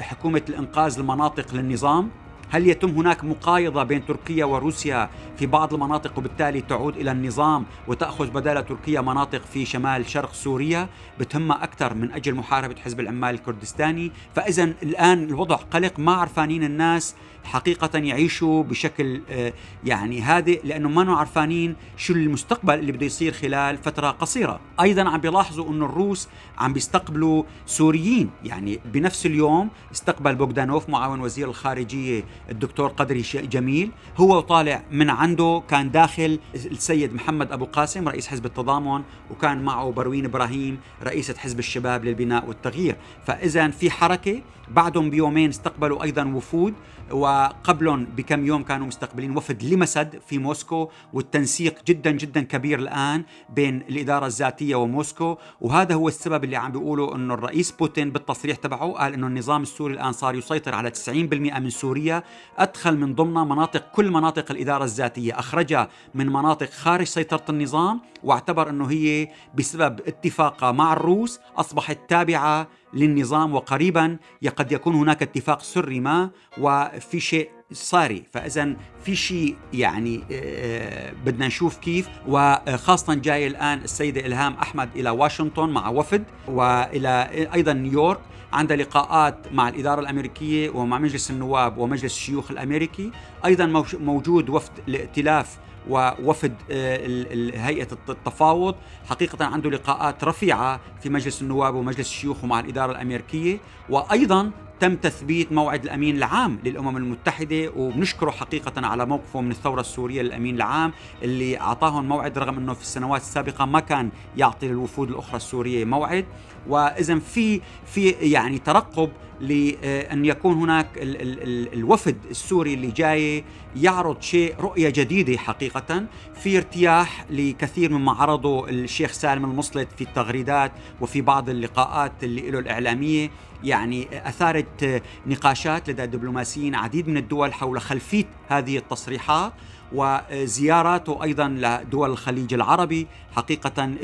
حكومة 0.00 0.42
الإنقاذ 0.48 0.98
المناطق 0.98 1.54
للنظام؟ 1.54 2.10
هل 2.52 2.66
يتم 2.66 2.88
هناك 2.90 3.24
مقايضة 3.24 3.82
بين 3.82 4.06
تركيا 4.06 4.44
وروسيا 4.44 5.10
في 5.36 5.46
بعض 5.46 5.74
المناطق 5.74 6.18
وبالتالي 6.18 6.60
تعود 6.60 6.96
إلى 6.96 7.12
النظام 7.12 7.64
وتأخذ 7.88 8.30
بدال 8.30 8.66
تركيا 8.66 9.00
مناطق 9.00 9.42
في 9.52 9.64
شمال 9.64 10.08
شرق 10.08 10.32
سوريا 10.32 10.88
بتهمها 11.20 11.64
أكثر 11.64 11.94
من 11.94 12.12
أجل 12.12 12.34
محاربة 12.34 12.74
حزب 12.80 13.00
العمال 13.00 13.34
الكردستاني؟ 13.34 14.12
فإذا 14.34 14.64
الآن 14.82 15.24
الوضع 15.24 15.56
قلق 15.56 15.98
ما 15.98 16.12
عرفانين 16.12 16.64
الناس 16.64 17.14
حقيقة 17.44 17.98
يعيشوا 17.98 18.62
بشكل 18.62 19.22
آه، 19.30 19.52
يعني 19.84 20.20
هادئ 20.20 20.60
لأنه 20.66 20.88
ما 20.88 21.16
عرفانين 21.16 21.76
شو 21.96 22.12
المستقبل 22.12 22.74
اللي 22.74 22.92
بده 22.92 23.06
يصير 23.06 23.32
خلال 23.32 23.78
فترة 23.78 24.10
قصيرة. 24.10 24.60
أيضا 24.80 25.08
عم 25.08 25.20
بيلاحظوا 25.20 25.70
أنه 25.70 25.84
الروس 25.84 26.28
عم 26.58 26.72
بيستقبلوا 26.72 27.42
سوريين. 27.66 28.30
يعني 28.44 28.80
بنفس 28.84 29.26
اليوم 29.26 29.68
استقبل 29.92 30.34
بوغدانوف 30.34 30.88
معاون 30.88 31.20
وزير 31.20 31.48
الخارجية 31.48 32.24
الدكتور 32.50 32.88
قدري 32.88 33.22
جميل. 33.34 33.90
هو 34.16 34.40
طالع 34.40 34.82
من 34.90 35.10
عنده 35.10 35.62
كان 35.68 35.90
داخل 35.90 36.38
السيد 36.54 37.14
محمد 37.14 37.52
أبو 37.52 37.64
قاسم 37.64 38.08
رئيس 38.08 38.26
حزب 38.26 38.46
التضامن 38.46 39.02
وكان 39.30 39.62
معه 39.62 39.90
بروين 39.90 40.24
إبراهيم 40.24 40.78
رئيسة 41.02 41.34
حزب 41.34 41.58
الشباب 41.58 42.04
للبناء 42.04 42.48
والتغيير. 42.48 42.96
فإذا 43.26 43.68
في 43.68 43.90
حركة 43.90 44.42
بعدهم 44.68 45.10
بيومين 45.10 45.48
استقبلوا 45.48 46.02
أيضا 46.02 46.24
وفود. 46.24 46.74
وقبلهم 47.12 48.04
بكم 48.04 48.46
يوم 48.46 48.62
كانوا 48.62 48.86
مستقبلين. 48.86 49.36
وفد 49.36 49.64
لمسد 49.64 50.20
في 50.26 50.38
موسكو 50.38 50.88
والتنسيق 51.12 51.78
جدا 51.86 52.10
جدا 52.10 52.42
كبير 52.42 52.78
الآن 52.78 53.24
بين 53.54 53.76
الإدارة 53.76 54.26
الذاتية 54.26 54.74
وموسكو. 54.74 55.36
وهذا 55.60 55.94
هو 55.94 56.08
السبب 56.08 56.44
اللي 56.44 56.56
عم 56.56 56.72
بيقولوا 56.72 57.14
أنه 57.14 57.34
الرئيس 57.34 57.70
بوتين 57.70 58.10
بالتصريح 58.10 58.56
تبعه 58.56 58.92
قال 58.92 59.14
أنه 59.14 59.26
النظام 59.26 59.62
السوري 59.62 59.94
الآن 59.94 60.12
صار 60.12 60.34
يسيطر 60.34 60.74
على 60.74 60.90
90% 60.90 61.58
من 61.58 61.70
سوريا 61.70 62.22
أدخل 62.58 62.96
من 62.96 63.14
ضمنها 63.14 63.44
مناطق 63.44 63.90
كل 63.92 64.10
مناطق 64.10 64.50
الإدارة 64.50 64.84
الذاتية 64.84 65.38
أخرجها 65.38 65.88
من 66.14 66.26
مناطق 66.26 66.70
خارج 66.70 67.06
سيطرة 67.06 67.44
النظام 67.48 68.00
واعتبر 68.24 68.70
أنه 68.70 68.90
هي 68.90 69.28
بسبب 69.54 70.00
اتفاقها 70.06 70.72
مع 70.72 70.92
الروس 70.92 71.40
أصبحت 71.56 71.98
تابعة 72.08 72.68
للنظام 72.94 73.54
وقريبا 73.54 74.18
قد 74.56 74.72
يكون 74.72 74.94
هناك 74.94 75.22
اتفاق 75.22 75.62
سري 75.62 76.00
ما 76.00 76.30
وفي 76.58 77.20
شيء 77.20 77.50
صاري. 77.72 78.24
فاذا 78.32 78.76
في 79.04 79.16
شيء 79.16 79.56
يعني 79.72 80.24
آه، 80.32 81.12
بدنا 81.26 81.46
نشوف 81.46 81.76
كيف. 81.76 82.08
وخاصة 82.28 83.14
جاي 83.14 83.46
الآن 83.46 83.78
السيده 83.78 84.26
إلهام 84.26 84.54
أحمد 84.54 84.88
إلى 84.96 85.10
واشنطن 85.10 85.68
مع 85.68 85.88
وفد 85.88 86.24
وإلى 86.48 87.48
أيضا 87.54 87.72
نيويورك. 87.72 88.20
عندها 88.52 88.76
لقاءات 88.76 89.52
مع 89.52 89.68
الإدارة 89.68 90.00
الأمريكية 90.00 90.70
ومع 90.70 90.98
مجلس 90.98 91.30
النواب 91.30 91.78
ومجلس 91.78 92.04
الشيوخ 92.04 92.50
الأمريكي. 92.50 93.10
أيضا 93.44 93.84
موجود 94.00 94.50
وفد 94.50 94.72
الائتلاف 94.88 95.58
ووفد 95.90 96.54
آه، 96.70 97.26
هيئة 97.54 97.88
التفاوض. 98.08 98.74
حقيقة 99.08 99.44
عنده 99.44 99.70
لقاءات 99.70 100.24
رفيعة 100.24 100.80
في 101.02 101.08
مجلس 101.08 101.42
النواب 101.42 101.74
ومجلس 101.74 102.08
الشيوخ 102.08 102.44
ومع 102.44 102.60
الإدارة 102.60 102.92
الأمريكية. 102.92 103.58
وأيضا 103.90 104.50
تم 104.82 104.96
تثبيت 104.96 105.52
موعد 105.52 105.84
الأمين 105.84 106.16
العام 106.16 106.58
للأمم 106.64 106.96
المتحدة 106.96 107.72
وبنشكره 107.76 108.30
حقيقة 108.30 108.86
على 108.86 109.06
موقفه 109.06 109.40
من 109.40 109.50
الثورة 109.50 109.80
السورية 109.80 110.22
للأمين 110.22 110.56
العام 110.56 110.92
اللي 111.22 111.60
أعطاهم 111.60 112.08
موعد 112.08 112.38
رغم 112.38 112.58
إنه 112.58 112.74
في 112.74 112.82
السنوات 112.82 113.20
السابقة 113.20 113.64
ما 113.64 113.80
كان 113.80 114.10
يعطي 114.36 114.68
للوفود 114.68 115.10
الأخرى 115.10 115.36
السورية 115.36 115.84
موعد. 115.84 116.24
واذا 116.68 117.18
في 117.18 117.60
في 117.86 118.10
يعني 118.10 118.58
ترقب 118.58 119.10
لأن 119.40 120.24
يكون 120.24 120.54
هناك 120.54 120.86
ال 120.96 121.22
ال 121.22 121.42
ال 121.42 121.72
الوفد 121.72 122.16
السوري 122.30 122.74
اللي 122.74 122.90
جاي 122.90 123.44
يعرض 123.76 124.20
شيء 124.20 124.54
رؤية 124.60 124.88
جديدة 124.88 125.38
حقيقة 125.38 126.06
في 126.34 126.56
ارتياح 126.56 127.24
لكثير 127.30 127.92
مما 127.92 128.12
عرضه 128.12 128.68
الشيخ 128.68 129.12
سالم 129.12 129.44
المصلت 129.44 129.88
في 129.96 130.04
التغريدات 130.04 130.72
وفي 131.00 131.20
بعض 131.20 131.48
اللقاءات 131.48 132.12
اللي 132.22 132.50
له 132.50 132.58
الإعلامية. 132.58 133.30
يعني 133.64 134.28
أثارت 134.28 135.02
نقاشات 135.26 135.90
لدى 135.90 136.04
الدبلوماسيين 136.04 136.74
عديد 136.74 137.08
من 137.08 137.16
الدول 137.16 137.52
حول 137.52 137.80
خلفية 137.80 138.24
هذه 138.48 138.76
التصريحات 138.78 139.52
وزياراته 139.92 141.22
أيضا 141.22 141.48
لدول 141.48 142.10
الخليج 142.10 142.54
العربي 142.54 143.06
حقيقة 143.36 143.94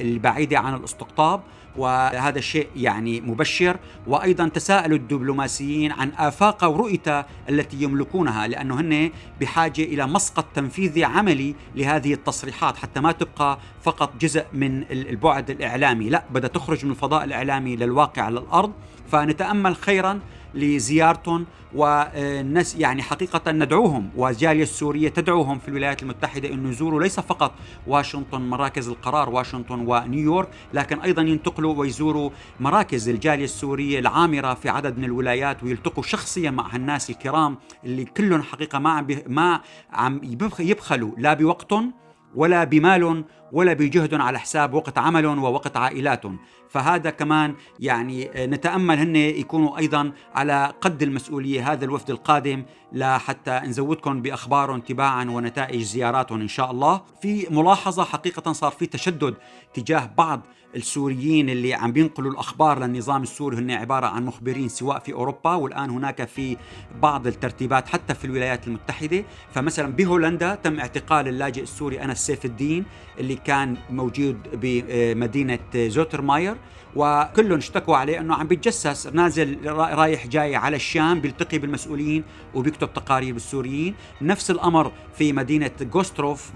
البعيده 0.00 0.58
عن 0.58 0.74
الاستقطاب. 0.74 1.40
وهذا 1.76 2.38
الشيء 2.38 2.68
يعني 2.76 3.20
مبشر. 3.20 3.76
وأيضا 4.06 4.48
تساءل 4.48 4.92
الدبلوماسيين 4.92 5.92
عن 5.92 6.12
آفاق 6.18 6.64
ورؤيته 6.64 7.24
التي 7.48 7.82
يملكونها 7.82 8.46
لأنه 8.46 8.80
هن 8.80 9.10
بحاجة 9.40 9.82
إلى 9.82 10.06
مسقط 10.06 10.44
تنفيذي 10.54 11.04
عملي 11.04 11.54
لهذه 11.74 12.12
التصريحات 12.12 12.76
حتى 12.76 13.00
ما 13.00 13.12
تبقى 13.12 13.58
فقط 13.82 14.12
جزء 14.20 14.44
من 14.52 14.82
البعد 14.90 15.50
الإعلامي، 15.50 16.08
لا 16.08 16.24
بدها 16.30 16.48
تخرج 16.48 16.84
من 16.84 16.90
الفضاء 16.90 17.24
الإعلامي 17.24 17.76
للواقع 17.76 18.22
على 18.22 18.40
الأرض. 18.40 18.72
فنتأمل 19.12 19.76
خيرا 19.76 20.20
لزيارتهم 20.54 21.46
والناس 21.74 22.76
يعني 22.76 23.02
حقيقة 23.02 23.52
ندعوهم 23.52 24.10
والجالية 24.16 24.62
السورية 24.62 25.08
تدعوهم 25.08 25.58
في 25.58 25.68
الولايات 25.68 26.02
المتحدة 26.02 26.48
أن 26.48 26.66
يزوروا 26.66 27.02
ليس 27.02 27.20
فقط 27.20 27.52
واشنطن 27.86 28.40
مراكز 28.40 28.88
القرار 28.88 29.30
واشنطن 29.30 29.84
ونيويورك 29.86 30.48
لكن 30.74 31.00
أيضا 31.00 31.22
ينتقلوا 31.22 31.74
ويزوروا 31.74 32.30
مراكز 32.60 33.08
الجالية 33.08 33.44
السورية 33.44 33.98
العامرة 33.98 34.54
في 34.54 34.68
عدد 34.68 34.98
من 34.98 35.04
الولايات 35.04 35.62
ويلتقوا 35.62 36.02
شخصيا 36.02 36.50
مع 36.50 36.76
الناس 36.76 37.10
الكرام 37.10 37.56
اللي 37.84 38.04
كلهم 38.04 38.42
حقيقة 38.42 38.78
ما 38.78 38.90
عم 38.90 39.06
ما 39.26 39.60
عم 39.92 40.20
يبخلوا 40.58 41.10
لا 41.18 41.34
بوقتهم 41.34 42.01
ولا 42.34 42.64
بمال 42.64 43.24
ولا 43.52 43.72
بيجهدهم 43.72 44.22
على 44.22 44.38
حساب 44.38 44.74
وقت 44.74 44.98
عملهم 44.98 45.44
ووقت 45.44 45.76
عائلاتهم 45.76 46.38
فهذا 46.68 47.10
كمان 47.10 47.54
يعني 47.80 48.30
نتأمل 48.36 48.98
هن 48.98 49.16
يكونوا 49.16 49.78
أيضا 49.78 50.12
على 50.34 50.72
قد 50.80 51.02
المسؤولية 51.02 51.72
هذا 51.72 51.84
الوفد 51.84 52.10
القادم 52.10 52.64
لحتى 52.92 53.60
نزودكم 53.64 54.22
باخبارهم 54.22 54.80
تباعا 54.80 55.24
ونتائج 55.24 55.82
زياراتهم 55.82 56.40
إن 56.40 56.48
شاء 56.48 56.70
الله. 56.70 57.00
في 57.22 57.46
ملاحظة 57.50 58.04
حقيقة 58.04 58.52
صار 58.52 58.70
في 58.70 58.86
تشدد 58.86 59.34
تجاه 59.74 60.10
بعض 60.18 60.40
السوريين 60.76 61.50
اللي 61.50 61.74
عم 61.74 61.92
بينقلوا 61.92 62.32
الأخبار 62.32 62.78
للنظام 62.78 63.22
السوري 63.22 63.56
هن 63.56 63.70
عبارة 63.70 64.06
عن 64.06 64.24
مخبرين 64.24 64.68
سواء 64.68 64.98
في 64.98 65.12
أوروبا 65.12 65.54
والآن 65.54 65.90
هناك 65.90 66.28
في 66.28 66.56
بعض 67.02 67.26
الترتيبات 67.26 67.88
حتى 67.88 68.14
في 68.14 68.24
الولايات 68.24 68.66
المتحدة. 68.66 69.24
فمثلا 69.54 69.92
بهولندا 69.92 70.54
تم 70.54 70.80
اعتقال 70.80 71.28
اللاجئ 71.28 71.62
السوري 71.62 72.04
أنس 72.04 72.26
سيف 72.26 72.44
الدين 72.44 72.84
اللي 73.18 73.34
كان 73.34 73.76
موجود 73.90 74.36
بمدينة 74.52 75.58
زوترماير 75.74 76.56
وكلهم 76.96 77.58
اشتكوا 77.58 77.96
عليه 77.96 78.20
إنه 78.20 78.34
عم 78.34 78.46
بيتجسس. 78.46 79.06
نازل 79.06 79.58
رايح 79.66 80.26
جاي 80.26 80.56
على 80.56 80.76
الشام 80.76 81.20
بيلتقي 81.20 81.58
بالمسؤولين 81.58 82.24
وبيكتب 82.54 82.92
تقارير 82.92 83.32
بالسوريين. 83.32 83.94
نفس 84.22 84.50
الأمر 84.50 84.92
في 85.14 85.32
مدينة 85.32 85.70
جوستروف 85.80 86.52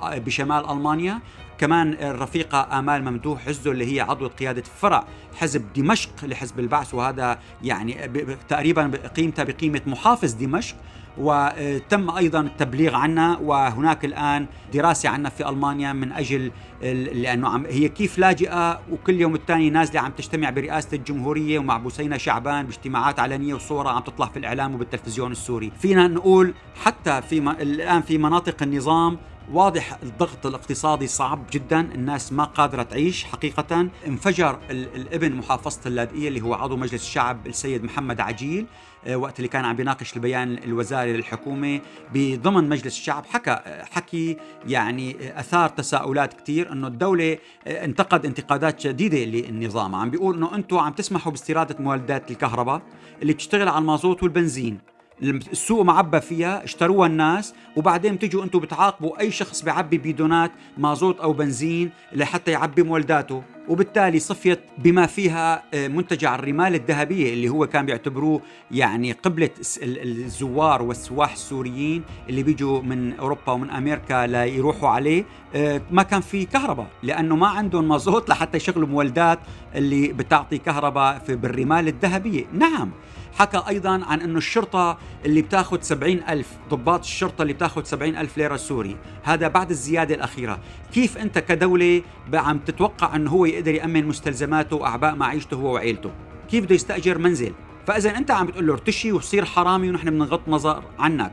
بشمال 0.00 0.70
ألمانيا. 0.70 1.20
كمان 1.58 1.92
الرفيقة 1.92 2.78
آمال 2.78 3.04
ممدوح 3.04 3.48
عزو 3.48 3.72
اللي 3.72 3.96
هي 3.96 4.00
عضو 4.00 4.28
قيادة 4.28 4.62
فرع 4.80 5.04
حزب 5.36 5.72
دمشق 5.76 6.10
لحزب 6.24 6.60
البعث 6.60 6.94
وهذا 6.94 7.38
يعني 7.62 8.10
تقريبا 8.48 8.90
قيمته 9.16 9.44
بقيمة 9.44 9.80
محافظ 9.86 10.32
دمشق 10.32 10.76
وتم 11.18 12.10
أيضا 12.10 12.40
التبليغ 12.40 12.94
عنا 12.94 13.38
وهناك 13.38 14.04
الآن 14.04 14.46
دراسة 14.74 15.08
عنا 15.08 15.28
في 15.28 15.48
ألمانيا 15.48 15.92
من 15.92 16.12
أجل 16.12 16.52
لأنه 16.82 17.48
عم 17.48 17.66
هي 17.66 17.88
كيف 17.88 18.18
لاجئة 18.18 18.80
وكل 18.90 19.20
يوم 19.20 19.34
الثاني 19.34 19.70
نازلة 19.70 20.00
عم 20.00 20.10
تجتمع 20.10 20.50
برئاسة 20.50 20.88
الجمهورية 20.96 21.58
ومع 21.58 21.76
بوسينة 21.76 22.16
شعبان 22.16 22.66
باجتماعات 22.66 23.20
علنية 23.20 23.54
وصوره 23.54 23.88
عم 23.88 24.02
تطلع 24.02 24.26
في 24.26 24.38
الإعلام 24.38 24.74
وبالتلفزيون 24.74 25.32
السوري. 25.32 25.72
فينا 25.80 26.08
نقول 26.08 26.54
حتى 26.84 27.22
في 27.22 27.38
الآن 27.38 28.02
في 28.02 28.18
مناطق 28.18 28.62
النظام 28.62 29.18
واضح 29.52 29.98
الضغط 30.02 30.46
الاقتصادي 30.46 31.06
صعب 31.06 31.44
جدا. 31.52 31.80
الناس 31.80 32.32
ما 32.32 32.44
قادرة 32.44 32.82
تعيش. 32.82 33.24
حقيقة 33.24 33.88
انفجر 34.06 34.58
الابن 34.70 35.32
محافظة 35.32 35.80
اللاذقية 35.86 36.28
اللي 36.28 36.40
هو 36.40 36.54
عضو 36.54 36.76
مجلس 36.76 37.02
الشعب 37.02 37.46
السيد 37.46 37.84
محمد 37.84 38.20
عجيل 38.20 38.66
آه، 39.06 39.16
وقت 39.16 39.38
اللي 39.38 39.48
كان 39.48 39.64
عم 39.64 39.76
بيناقش 39.76 40.16
البيان 40.16 40.58
الوزاري 40.64 41.12
للحكومة 41.12 41.80
بضمن 42.14 42.68
مجلس 42.68 42.98
الشعب. 42.98 43.26
حكى 43.26 43.60
حكي 43.90 44.36
يعني 44.66 45.16
أثار 45.40 45.68
تساؤلات 45.68 46.40
كثير 46.40 46.72
أنه 46.72 46.86
الدولة 46.86 47.38
آه، 47.66 47.84
انتقد 47.84 48.26
انتقادات 48.26 48.80
شديدة 48.80 49.18
للنظام. 49.18 49.94
عم 49.94 50.10
بيقول 50.10 50.36
أنه 50.36 50.54
أنتم 50.54 50.78
عم 50.78 50.92
تسمحوا 50.92 51.32
باستيرادة 51.32 51.76
مولدات 51.78 52.30
الكهرباء 52.30 52.82
اللي 53.22 53.32
بتشتغل 53.32 53.68
على 53.68 53.78
المازوت 53.78 54.22
والبنزين. 54.22 54.97
السوق 55.22 55.82
معبى 55.82 56.20
فيها 56.20 56.64
اشتروها 56.64 57.06
الناس 57.06 57.54
وبعدين 57.76 58.14
بتجوا 58.14 58.44
أنتم 58.44 58.58
بتعاقبوا 58.58 59.20
أي 59.20 59.30
شخص 59.30 59.62
بيعبي 59.62 59.98
بيدونات 59.98 60.50
مازوت 60.78 61.20
أو 61.20 61.32
بنزين 61.32 61.90
لحتى 62.12 62.50
يعبي 62.50 62.82
مولداته. 62.82 63.42
وبالتالي 63.68 64.18
صفيت 64.18 64.60
بما 64.78 65.06
فيها 65.06 65.62
آه، 65.74 65.88
منتجع 65.88 66.34
الرمال 66.34 66.74
الذهبية 66.74 67.32
اللي 67.32 67.48
هو 67.48 67.66
كان 67.66 67.86
بيعتبروه 67.86 68.40
يعني 68.70 69.12
قبلة 69.12 69.50
الزوار 69.82 70.82
والسواح 70.82 71.32
السوريين 71.32 72.02
اللي 72.28 72.42
بيجوا 72.42 72.82
من 72.82 73.12
أوروبا 73.12 73.52
ومن 73.52 73.70
أمريكا 73.70 74.26
ليروحوا 74.26 74.88
عليه. 74.88 75.24
آه، 75.54 75.80
ما 75.90 76.02
كان 76.02 76.20
في 76.20 76.44
كهرباء 76.44 76.86
لأنه 77.02 77.36
ما 77.36 77.46
عندهم 77.46 77.88
مازوت 77.88 78.28
لحتى 78.28 78.56
يشغلوا 78.56 78.88
مولدات 78.88 79.38
اللي 79.74 80.12
بتعطي 80.12 80.58
كهرباء 80.58 81.22
بالرمال 81.28 81.88
الذهبية. 81.88 82.44
نعم 82.52 82.90
حكى 83.38 83.62
أيضا 83.68 84.04
عن 84.04 84.20
أنه 84.20 84.38
الشرطة 84.38 84.98
اللي 85.24 85.42
بتاخذ 85.42 85.80
سبعين 85.80 86.22
ألف 86.28 86.48
ضباط 86.70 87.00
الشرطة 87.00 87.42
اللي 87.42 87.52
بتاخذ 87.52 87.84
سبعين 87.84 88.16
ألف 88.16 88.38
ليرة 88.38 88.56
سوري. 88.56 88.96
هذا 89.22 89.48
بعد 89.48 89.70
الزيادة 89.70 90.14
الأخيرة. 90.14 90.58
كيف 90.92 91.18
أنت 91.18 91.38
كدولة 91.38 92.02
عم 92.34 92.58
تتوقع 92.58 93.16
أنه 93.16 93.30
هو 93.30 93.44
يقدر 93.44 93.74
يأمن 93.74 94.06
مستلزماته 94.06 94.76
وأعباء 94.76 95.14
معيشته 95.14 95.54
هو 95.54 95.74
وعيلته؟ 95.74 96.10
كيف 96.50 96.64
بده 96.64 96.74
يستأجر 96.74 97.18
منزل؟ 97.18 97.52
فإذا 97.86 98.16
أنت 98.16 98.30
عم 98.30 98.46
بتقول 98.46 98.66
له 98.66 98.72
ارتشي 98.72 99.12
وصير 99.12 99.44
حرامي 99.44 99.90
ونحن 99.90 100.10
بنغض 100.10 100.40
نظر 100.48 100.82
عنك. 100.98 101.32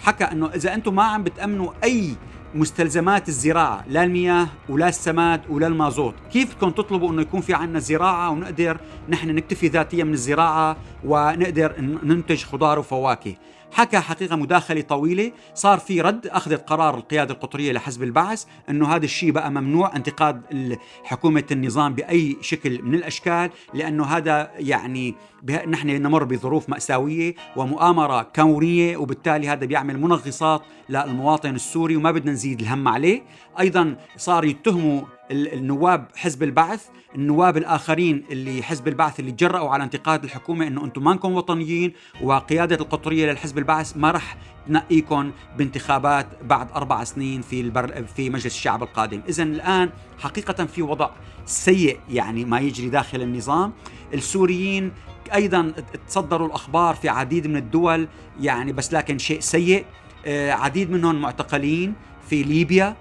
حكى 0.00 0.24
إنه 0.24 0.46
إذا 0.46 0.74
أنتم 0.74 0.94
ما 0.94 1.02
عم 1.02 1.22
بتأمنوا 1.22 1.72
أي 1.84 2.14
مستلزمات 2.54 3.28
الزراعة 3.28 3.84
لا 3.88 4.04
المياه 4.04 4.48
ولا 4.68 4.88
السماد 4.88 5.40
ولا 5.48 5.66
المازوت. 5.66 6.14
كيف 6.32 6.54
بدكم 6.54 6.70
تطلبوا 6.70 7.10
أنه 7.10 7.22
يكون 7.22 7.40
في 7.40 7.54
عنا 7.54 7.78
زراعة 7.78 8.30
ونقدر 8.30 8.80
نحن 9.08 9.30
نكتفي 9.30 9.68
ذاتيا 9.68 10.04
من 10.04 10.12
الزراعة 10.12 10.76
ونقدر 11.04 11.72
ننتج 12.02 12.44
خضار 12.44 12.78
وفواكه؟ 12.78 13.34
حكى 13.74 13.98
حقيقة 13.98 14.36
مداخلة 14.36 14.80
طويلة. 14.80 15.32
صار 15.54 15.78
في 15.78 16.00
رد 16.00 16.26
أخذت 16.26 16.68
قرار 16.68 16.94
القيادة 16.94 17.34
القطرية 17.34 17.72
لحزب 17.72 18.02
البعث 18.02 18.44
أنه 18.70 18.94
هذا 18.94 19.04
الشيء 19.04 19.30
بقى 19.30 19.50
ممنوع. 19.50 19.96
انتقاد 19.96 20.42
حكومة 21.04 21.44
النظام 21.50 21.94
بأي 21.94 22.36
شكل 22.40 22.82
من 22.82 22.94
الأشكال 22.94 23.50
لأنه 23.74 24.04
هذا 24.04 24.50
يعني 24.58 25.14
نحن 25.66 25.88
نمر 25.88 26.24
بظروف 26.24 26.68
مأساوية 26.68 27.34
ومؤامرة 27.56 28.22
كونية 28.22 28.96
وبالتالي 28.96 29.48
هذا 29.48 29.66
بيعمل 29.66 30.00
منغصات 30.00 30.62
للمواطن 30.88 31.54
السوري 31.54 31.96
وما 31.96 32.10
بدنا 32.10 32.32
نزيد 32.32 32.60
الهم 32.60 32.88
عليه. 32.88 33.22
أيضا 33.60 33.96
صار 34.16 34.44
يتهموا 34.44 35.02
النواب 35.30 36.06
حزب 36.16 36.42
البعث 36.42 36.86
النواب 37.14 37.56
الآخرين 37.56 38.24
اللي 38.30 38.62
حزب 38.62 38.88
البعث 38.88 39.20
اللي 39.20 39.32
تجرأوا 39.32 39.70
على 39.70 39.84
انتقاد 39.84 40.24
الحكومة 40.24 40.66
إنه 40.66 40.84
أنتم 40.84 41.04
ما 41.04 41.12
انكم 41.12 41.34
وطنيين 41.34 41.92
وقيادة 42.22 42.76
القطرية 42.76 43.30
للحزب 43.30 43.58
البعث 43.58 43.96
ما 43.96 44.10
رح 44.10 44.36
تنقيكم 44.66 45.30
بانتخابات 45.58 46.26
بعد 46.42 46.72
أربع 46.72 47.04
سنين 47.04 47.42
في 47.42 47.60
البر 47.60 48.04
في 48.16 48.30
مجلس 48.30 48.46
الشعب 48.46 48.82
القادم، 48.82 49.22
اذا 49.28 49.42
الآن 49.42 49.90
حقيقة 50.18 50.64
في 50.64 50.82
وضع 50.82 51.10
سيء 51.46 51.98
يعني 52.10 52.44
ما 52.44 52.60
يجري 52.60 52.88
داخل 52.88 53.22
النظام، 53.22 53.72
السوريين 54.14 54.92
أيضا 55.34 55.72
تصدروا 56.08 56.46
الأخبار 56.46 56.94
في 56.94 57.08
عديد 57.08 57.46
من 57.46 57.56
الدول 57.56 58.08
يعني 58.40 58.72
بس 58.72 58.92
لكن 58.92 59.18
شيء 59.18 59.40
سيء. 59.40 59.84
آه، 60.26 60.52
عديد 60.52 60.90
منهم 60.90 61.20
معتقلين 61.20 61.94
في 62.28 62.42
ليبيا. 62.42 62.96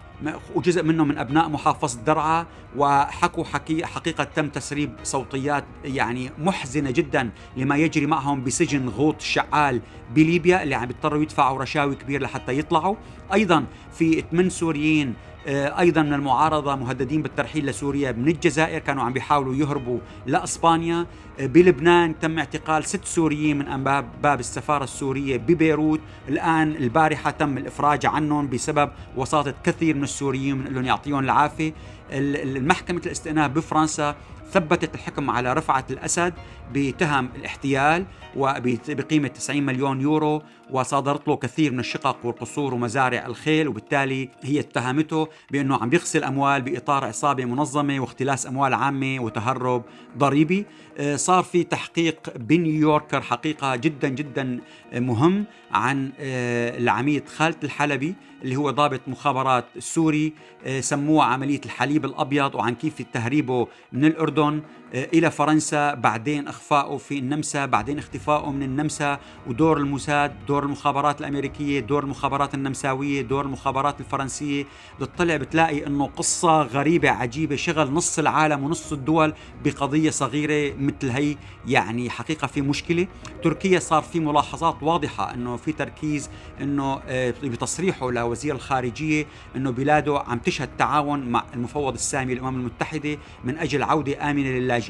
وجزء 0.55 0.83
منهم 0.83 1.07
من 1.07 1.17
أبناء 1.17 1.49
محافظة 1.49 2.01
درعا 2.01 2.45
وحكوا 2.77 3.43
حكي 3.43 3.85
حقيقة 3.85 4.23
تم 4.23 4.49
تسريب 4.49 4.95
صوتيات 5.03 5.63
يعني 5.85 6.31
محزنة 6.37 6.91
جدا 6.91 7.29
لما 7.57 7.77
يجري 7.77 8.05
معهم 8.05 8.43
بسجن 8.43 8.89
غوط 8.89 9.15
الشعال 9.15 9.81
بليبيا 10.15 10.63
اللي 10.63 10.75
عم 10.75 10.85
بيضطروا 10.85 11.21
يدفعوا 11.21 11.59
رشاوي 11.59 11.95
كبيره 11.95 12.23
لحتى 12.23 12.59
يطلعوا. 12.59 12.95
أيضا 13.33 13.65
في 13.93 14.23
ثمان 14.31 14.49
سوريين 14.49 15.13
أيضا 15.47 16.01
من 16.01 16.13
المعارضة 16.13 16.75
مهددين 16.75 17.21
بالترحيل 17.21 17.65
لسوريا 17.65 18.11
من 18.11 18.27
الجزائر 18.27 18.79
كانوا 18.79 19.03
عم 19.03 19.13
بيحاولوا 19.13 19.55
يهربوا 19.55 19.99
لأسبانيا. 20.25 21.05
آه، 21.39 21.45
بلبنان 21.45 22.19
تم 22.19 22.39
اعتقال 22.39 22.85
ست 22.85 23.05
سوريين 23.05 23.57
من 23.57 23.67
امام 23.67 24.07
باب 24.23 24.39
السفارة 24.39 24.83
السورية 24.83 25.37
ببيروت. 25.37 25.99
الآن 26.29 26.71
البارحة 26.71 27.31
تم 27.31 27.57
الإفراج 27.57 28.05
عنهم 28.05 28.49
بسبب 28.49 28.89
وساطة 29.17 29.53
كثير 29.63 29.95
من 29.95 30.03
السوريين 30.03 30.57
من 30.57 30.65
لهم 30.65 30.85
يعطيهم 30.85 31.19
العافية. 31.19 31.73
المحكمة 32.11 33.01
الاستئناف 33.05 33.51
بفرنسا 33.51 34.15
ثبتت 34.51 34.95
الحكم 34.95 35.29
على 35.29 35.53
رفعت 35.53 35.91
الأسد 35.91 36.33
بتهم 36.73 37.29
الاحتيال 37.35 38.05
وبقيمة 38.35 39.27
90 39.27 39.63
مليون 39.63 40.01
يورو 40.01 40.41
وصادرت 40.73 41.27
له 41.27 41.35
كثير 41.35 41.71
من 41.71 41.79
الشقق 41.79 42.17
والقصور 42.23 42.73
ومزارع 42.73 43.25
الخيل 43.25 43.67
وبالتالي 43.67 44.29
هي 44.43 44.59
اتهمته 44.59 45.27
بأنه 45.51 45.75
عم 45.75 45.93
يغسل 45.93 46.23
أموال 46.23 46.61
بإطار 46.61 47.05
عصابة 47.05 47.45
منظمة 47.45 47.99
واختلاس 47.99 48.47
أموال 48.47 48.73
عامة 48.73 49.19
وتهرب 49.19 49.83
ضريبي. 50.17 50.65
آه، 50.97 51.15
صار 51.15 51.43
في 51.43 51.63
تحقيق 51.63 52.37
بنيويوركر 52.37 53.21
حقيقة 53.21 53.75
جدا 53.75 54.07
جدا 54.07 54.59
مهم 54.93 55.45
عن 55.71 56.11
آه، 56.19 56.77
العميد 56.77 57.29
خالد 57.29 57.63
الحلبي 57.63 58.15
اللي 58.43 58.55
هو 58.55 58.69
ضابط 58.69 59.01
مخابرات 59.07 59.65
سوري. 59.79 60.33
آه، 60.65 60.79
سموه 60.81 61.23
عملية 61.23 61.61
الحليب 61.65 62.05
الأبيض 62.05 62.55
وعن 62.55 62.75
كيف 62.75 63.01
تهريبه 63.01 63.67
من 63.91 64.05
الأردن. 64.05 64.61
إلى 64.93 65.31
فرنسا 65.31 65.93
بعدين 65.93 66.47
إخفائه 66.47 66.97
في 66.97 67.19
النمسا 67.19 67.65
بعدين 67.65 67.97
اختفائه 67.97 68.51
من 68.51 68.63
النمسا 68.63 69.19
ودور 69.47 69.77
الموساد 69.77 70.45
دور 70.47 70.63
المخابرات 70.63 71.21
الأمريكية 71.21 71.79
دور 71.79 72.03
المخابرات 72.03 72.53
النمساوية 72.53 73.21
دور 73.21 73.45
المخابرات 73.45 73.99
الفرنسية. 73.99 74.65
بتطلع 75.01 75.37
بتلاقي 75.37 75.87
أنه 75.87 76.05
قصة 76.05 76.61
غريبة 76.61 77.09
عجيبة 77.09 77.55
شغل 77.55 77.91
نص 77.91 78.19
العالم 78.19 78.63
ونص 78.63 78.91
الدول 78.91 79.33
بقضية 79.65 80.09
صغيرة 80.09 80.75
مثل 80.77 81.09
هي. 81.09 81.35
يعني 81.67 82.09
حقيقة 82.09 82.47
في 82.47 82.61
مشكلة. 82.61 83.07
تركيا 83.43 83.79
صار 83.79 84.03
في 84.03 84.19
ملاحظات 84.19 84.83
واضحة 84.83 85.33
أنه 85.33 85.55
في 85.57 85.71
تركيز 85.71 86.29
أنه 86.61 87.01
آه، 87.07 87.33
بتصريحه 87.43 88.11
لوزير 88.11 88.55
الخارجية 88.55 89.25
أنه 89.55 89.71
بلاده 89.71 90.19
عم 90.19 90.39
تشهد 90.39 90.69
تعاون 90.77 91.19
مع 91.19 91.45
المفوض 91.53 91.93
السامي 91.93 92.35
للأمم 92.35 92.59
المتحدة 92.59 93.17
من 93.43 93.57
أجل 93.57 93.83
عودة 93.83 94.31
آمنة 94.31 94.49
للاجئين. 94.49 94.82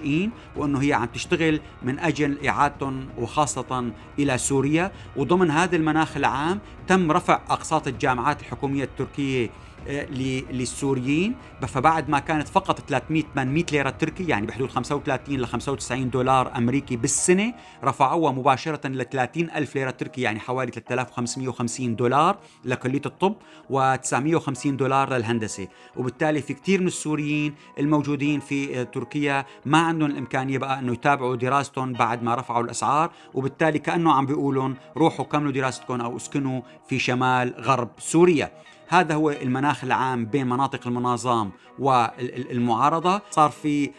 وأنه 0.56 0.82
هي 0.82 0.94
عم 0.94 1.06
تشتغل 1.06 1.60
من 1.84 2.00
أجل 2.00 2.48
إعادتهم 2.48 3.08
وخاصة 3.18 3.92
إلى 4.20 4.38
سوريا. 4.38 4.92
وضمن 5.16 5.52
هذا 5.52 5.76
المناخ 5.76 6.18
العام 6.18 6.60
تم 6.88 7.12
رفع 7.12 7.42
أقساط 7.50 7.88
الجامعات 7.88 8.42
الحكومية 8.42 8.84
التركية 8.84 9.50
للسوريين. 9.88 11.36
فبعد 11.68 12.10
ما 12.10 12.20
كانت 12.20 12.48
فقط 12.48 12.80
300 12.80 13.24
800 13.36 13.66
ليرة 13.72 13.90
تركي 13.90 14.28
يعني 14.28 14.46
بحدود 14.48 14.70
35 14.70 15.38
ل 15.38 15.46
95 15.46 16.10
دولار 16.10 16.58
أمريكي 16.58 16.96
بالسنة 16.96 17.54
رفعوها 17.84 18.32
مباشرة 18.32 18.88
ل 18.88 19.10
30 19.10 19.50
ألف 19.50 19.76
ليرة 19.76 19.90
تركي 19.92 20.22
يعني 20.22 20.40
حوالي 20.40 20.72
3550 20.72 21.96
دولار 21.96 22.38
لكلية 22.66 23.02
الطب 23.06 23.36
و950 23.72 24.68
دولار 24.68 25.14
للهندسة. 25.14 25.68
وبالتالي 25.96 26.42
في 26.42 26.54
كثير 26.54 26.82
من 26.82 26.88
السوريين 26.88 27.56
الموجودين 27.80 28.40
في 28.40 28.80
آه، 28.80 28.84
تركيا 28.84 29.46
ما 29.66 29.78
عندهم 29.78 30.12
الإمكانية 30.12 30.58
بقى 30.58 30.80
إنه 30.80 30.94
يتابعوا 30.94 31.36
دراستهم 31.36 31.94
بعد 31.94 32.24
ما 32.24 32.36
رفعوا 32.36 32.64
الأسعار. 32.64 33.12
وبالتالي 33.34 33.80
كأنه 33.80 34.14
عم 34.14 34.26
بيقولون 34.26 34.76
روحوا 34.98 35.26
كملوا 35.26 35.52
دراستكم 35.52 36.02
أو 36.02 36.18
اسكنوا 36.18 36.62
في 36.88 37.00
شمال 37.00 37.54
غرب 37.60 37.90
سوريا. 38.00 38.52
هذا 38.88 39.16
هو 39.16 39.30
المناخ 39.32 39.84
العام 39.84 40.26
بين 40.26 40.48
مناطق 40.48 40.88
المناظام 40.88 41.52
والمعارضة. 41.80 43.22
صار 43.32 43.50
في 43.50 43.92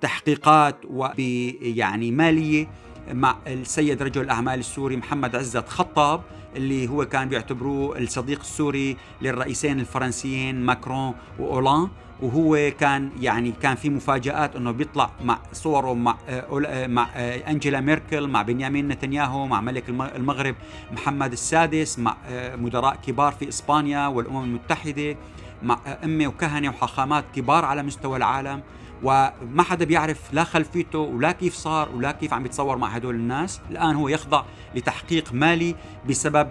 تحقيقات 0.00 0.76
ويعني 0.90 2.10
مالية 2.10 2.68
مع 3.12 3.36
السيد 3.46 4.02
رجل 4.02 4.22
الأعمال 4.22 4.58
السوري 4.58 4.96
محمد 4.96 5.36
عزت 5.36 5.68
خطاب 5.68 6.22
اللي 6.56 6.88
هو 6.88 7.04
كان 7.04 7.28
بيعتبروه 7.28 7.98
الصديق 7.98 8.40
السوري 8.40 8.96
للرئيسين 9.22 9.80
الفرنسيين 9.80 10.60
ماكرون 10.60 11.14
وأولان. 11.38 11.88
وهو 12.22 12.72
كان 12.80 13.10
يعني 13.20 13.52
كان 13.62 13.74
في 13.76 13.90
مفاجآت 13.90 14.56
إنه 14.56 14.70
بيطلع 14.70 15.10
مع 15.24 15.38
صوره 15.52 15.94
مع 15.94 16.16
آه، 16.28 16.64
آه، 16.66 16.86
مع 16.86 17.08
آه، 17.14 17.50
أنجيلا 17.50 17.80
ميركل 17.80 18.26
مع 18.26 18.42
بنيامين 18.42 18.88
نتنياهو 18.88 19.46
مع 19.46 19.60
ملك 19.60 19.88
المغرب 19.88 20.54
محمد 20.92 21.32
السادس 21.32 21.98
مع 21.98 22.16
مدراء 22.56 22.96
كبار 23.06 23.32
في 23.32 23.48
إسبانيا 23.48 24.06
والأمم 24.06 24.44
المتحدة 24.44 25.16
مع 25.62 25.78
ائمه 25.86 26.26
وكهنة 26.26 26.68
وحاخامات 26.68 27.24
كبار 27.34 27.64
على 27.64 27.82
مستوى 27.82 28.16
العالم. 28.16 28.62
وما 29.02 29.62
حدا 29.62 29.84
بيعرف 29.84 30.18
لا 30.32 30.44
خلفيته 30.44 30.98
ولا 30.98 31.32
كيف 31.32 31.54
صار 31.54 31.88
ولا 31.94 32.12
كيف 32.12 32.34
عم 32.34 32.46
يتصور 32.46 32.76
مع 32.76 32.88
هدول 32.88 33.14
الناس. 33.14 33.60
الآن 33.70 33.96
هو 33.96 34.08
يخضع 34.08 34.44
لتحقيق 34.74 35.32
مالي 35.32 35.74
بسبب 36.08 36.48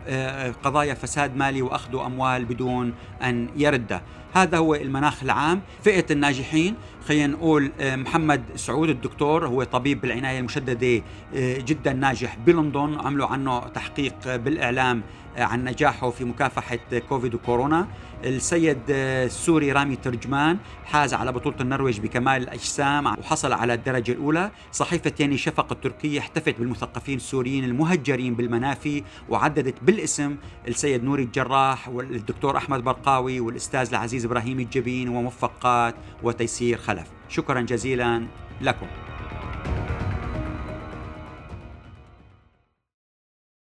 قضايا 0.63 0.93
فساد 0.93 1.35
مالي 1.35 1.61
وأخذ 1.61 1.95
أموال 1.95 2.45
بدون 2.45 2.93
أن 3.23 3.49
يردها 3.55 4.01
هذا 4.33 4.57
هو 4.57 4.75
المناخ 4.75 5.23
العام. 5.23 5.61
فئة 5.83 6.05
الناجحين 6.11 6.75
خلينا 7.07 7.27
نقول 7.27 7.71
آه، 7.79 7.95
محمد 7.95 8.43
سعود 8.55 8.89
الدكتور 8.89 9.47
هو 9.47 9.63
طبيب 9.63 10.01
بالعناية 10.01 10.39
المشددة 10.39 11.03
آه، 11.35 11.57
جدا 11.57 11.93
ناجح 11.93 12.37
بلندن. 12.45 12.99
عملوا 12.99 13.27
عنه 13.27 13.59
تحقيق 13.59 14.35
بالإعلام 14.35 15.03
آه، 15.37 15.43
عن 15.43 15.63
نجاحه 15.63 16.09
في 16.09 16.25
مكافحة 16.25 16.79
كوفيد 17.09 17.35
وكورونا. 17.35 17.87
السيد 18.23 18.79
السوري 18.89 19.71
رامي 19.71 19.95
ترجمان 19.95 20.57
حاز 20.85 21.13
على 21.13 21.31
بطولة 21.31 21.55
النرويج 21.61 21.99
بكمال 21.99 22.43
الأجسام 22.43 23.05
وحصل 23.05 23.53
على 23.53 23.73
الدرجة 23.73 24.11
الأولى. 24.11 24.51
صحيفة 24.71 25.13
ياني 25.19 25.37
شفق 25.37 25.71
التركية 25.71 26.19
احتفت 26.19 26.59
بالمثقفين 26.59 27.17
السوريين 27.17 27.63
المهجرين 27.63 28.35
بالمنافي 28.35 29.03
وعددت 29.29 29.75
بالاسم 29.81 30.35
السيد 30.67 31.03
نوري 31.03 31.23
الجراح 31.23 31.89
والدكتور 31.89 32.57
أحمد 32.57 32.83
برقاوي 32.83 33.39
والأستاذ 33.39 33.89
العزيز 33.89 34.25
إبراهيم 34.25 34.59
الجبين 34.59 35.09
وموفقات 35.09 35.95
وتيسير 36.23 36.77
خلف 36.97 37.07
شكرا 37.29 37.61
جزيلا 37.61 38.27
لكم. 38.61 38.87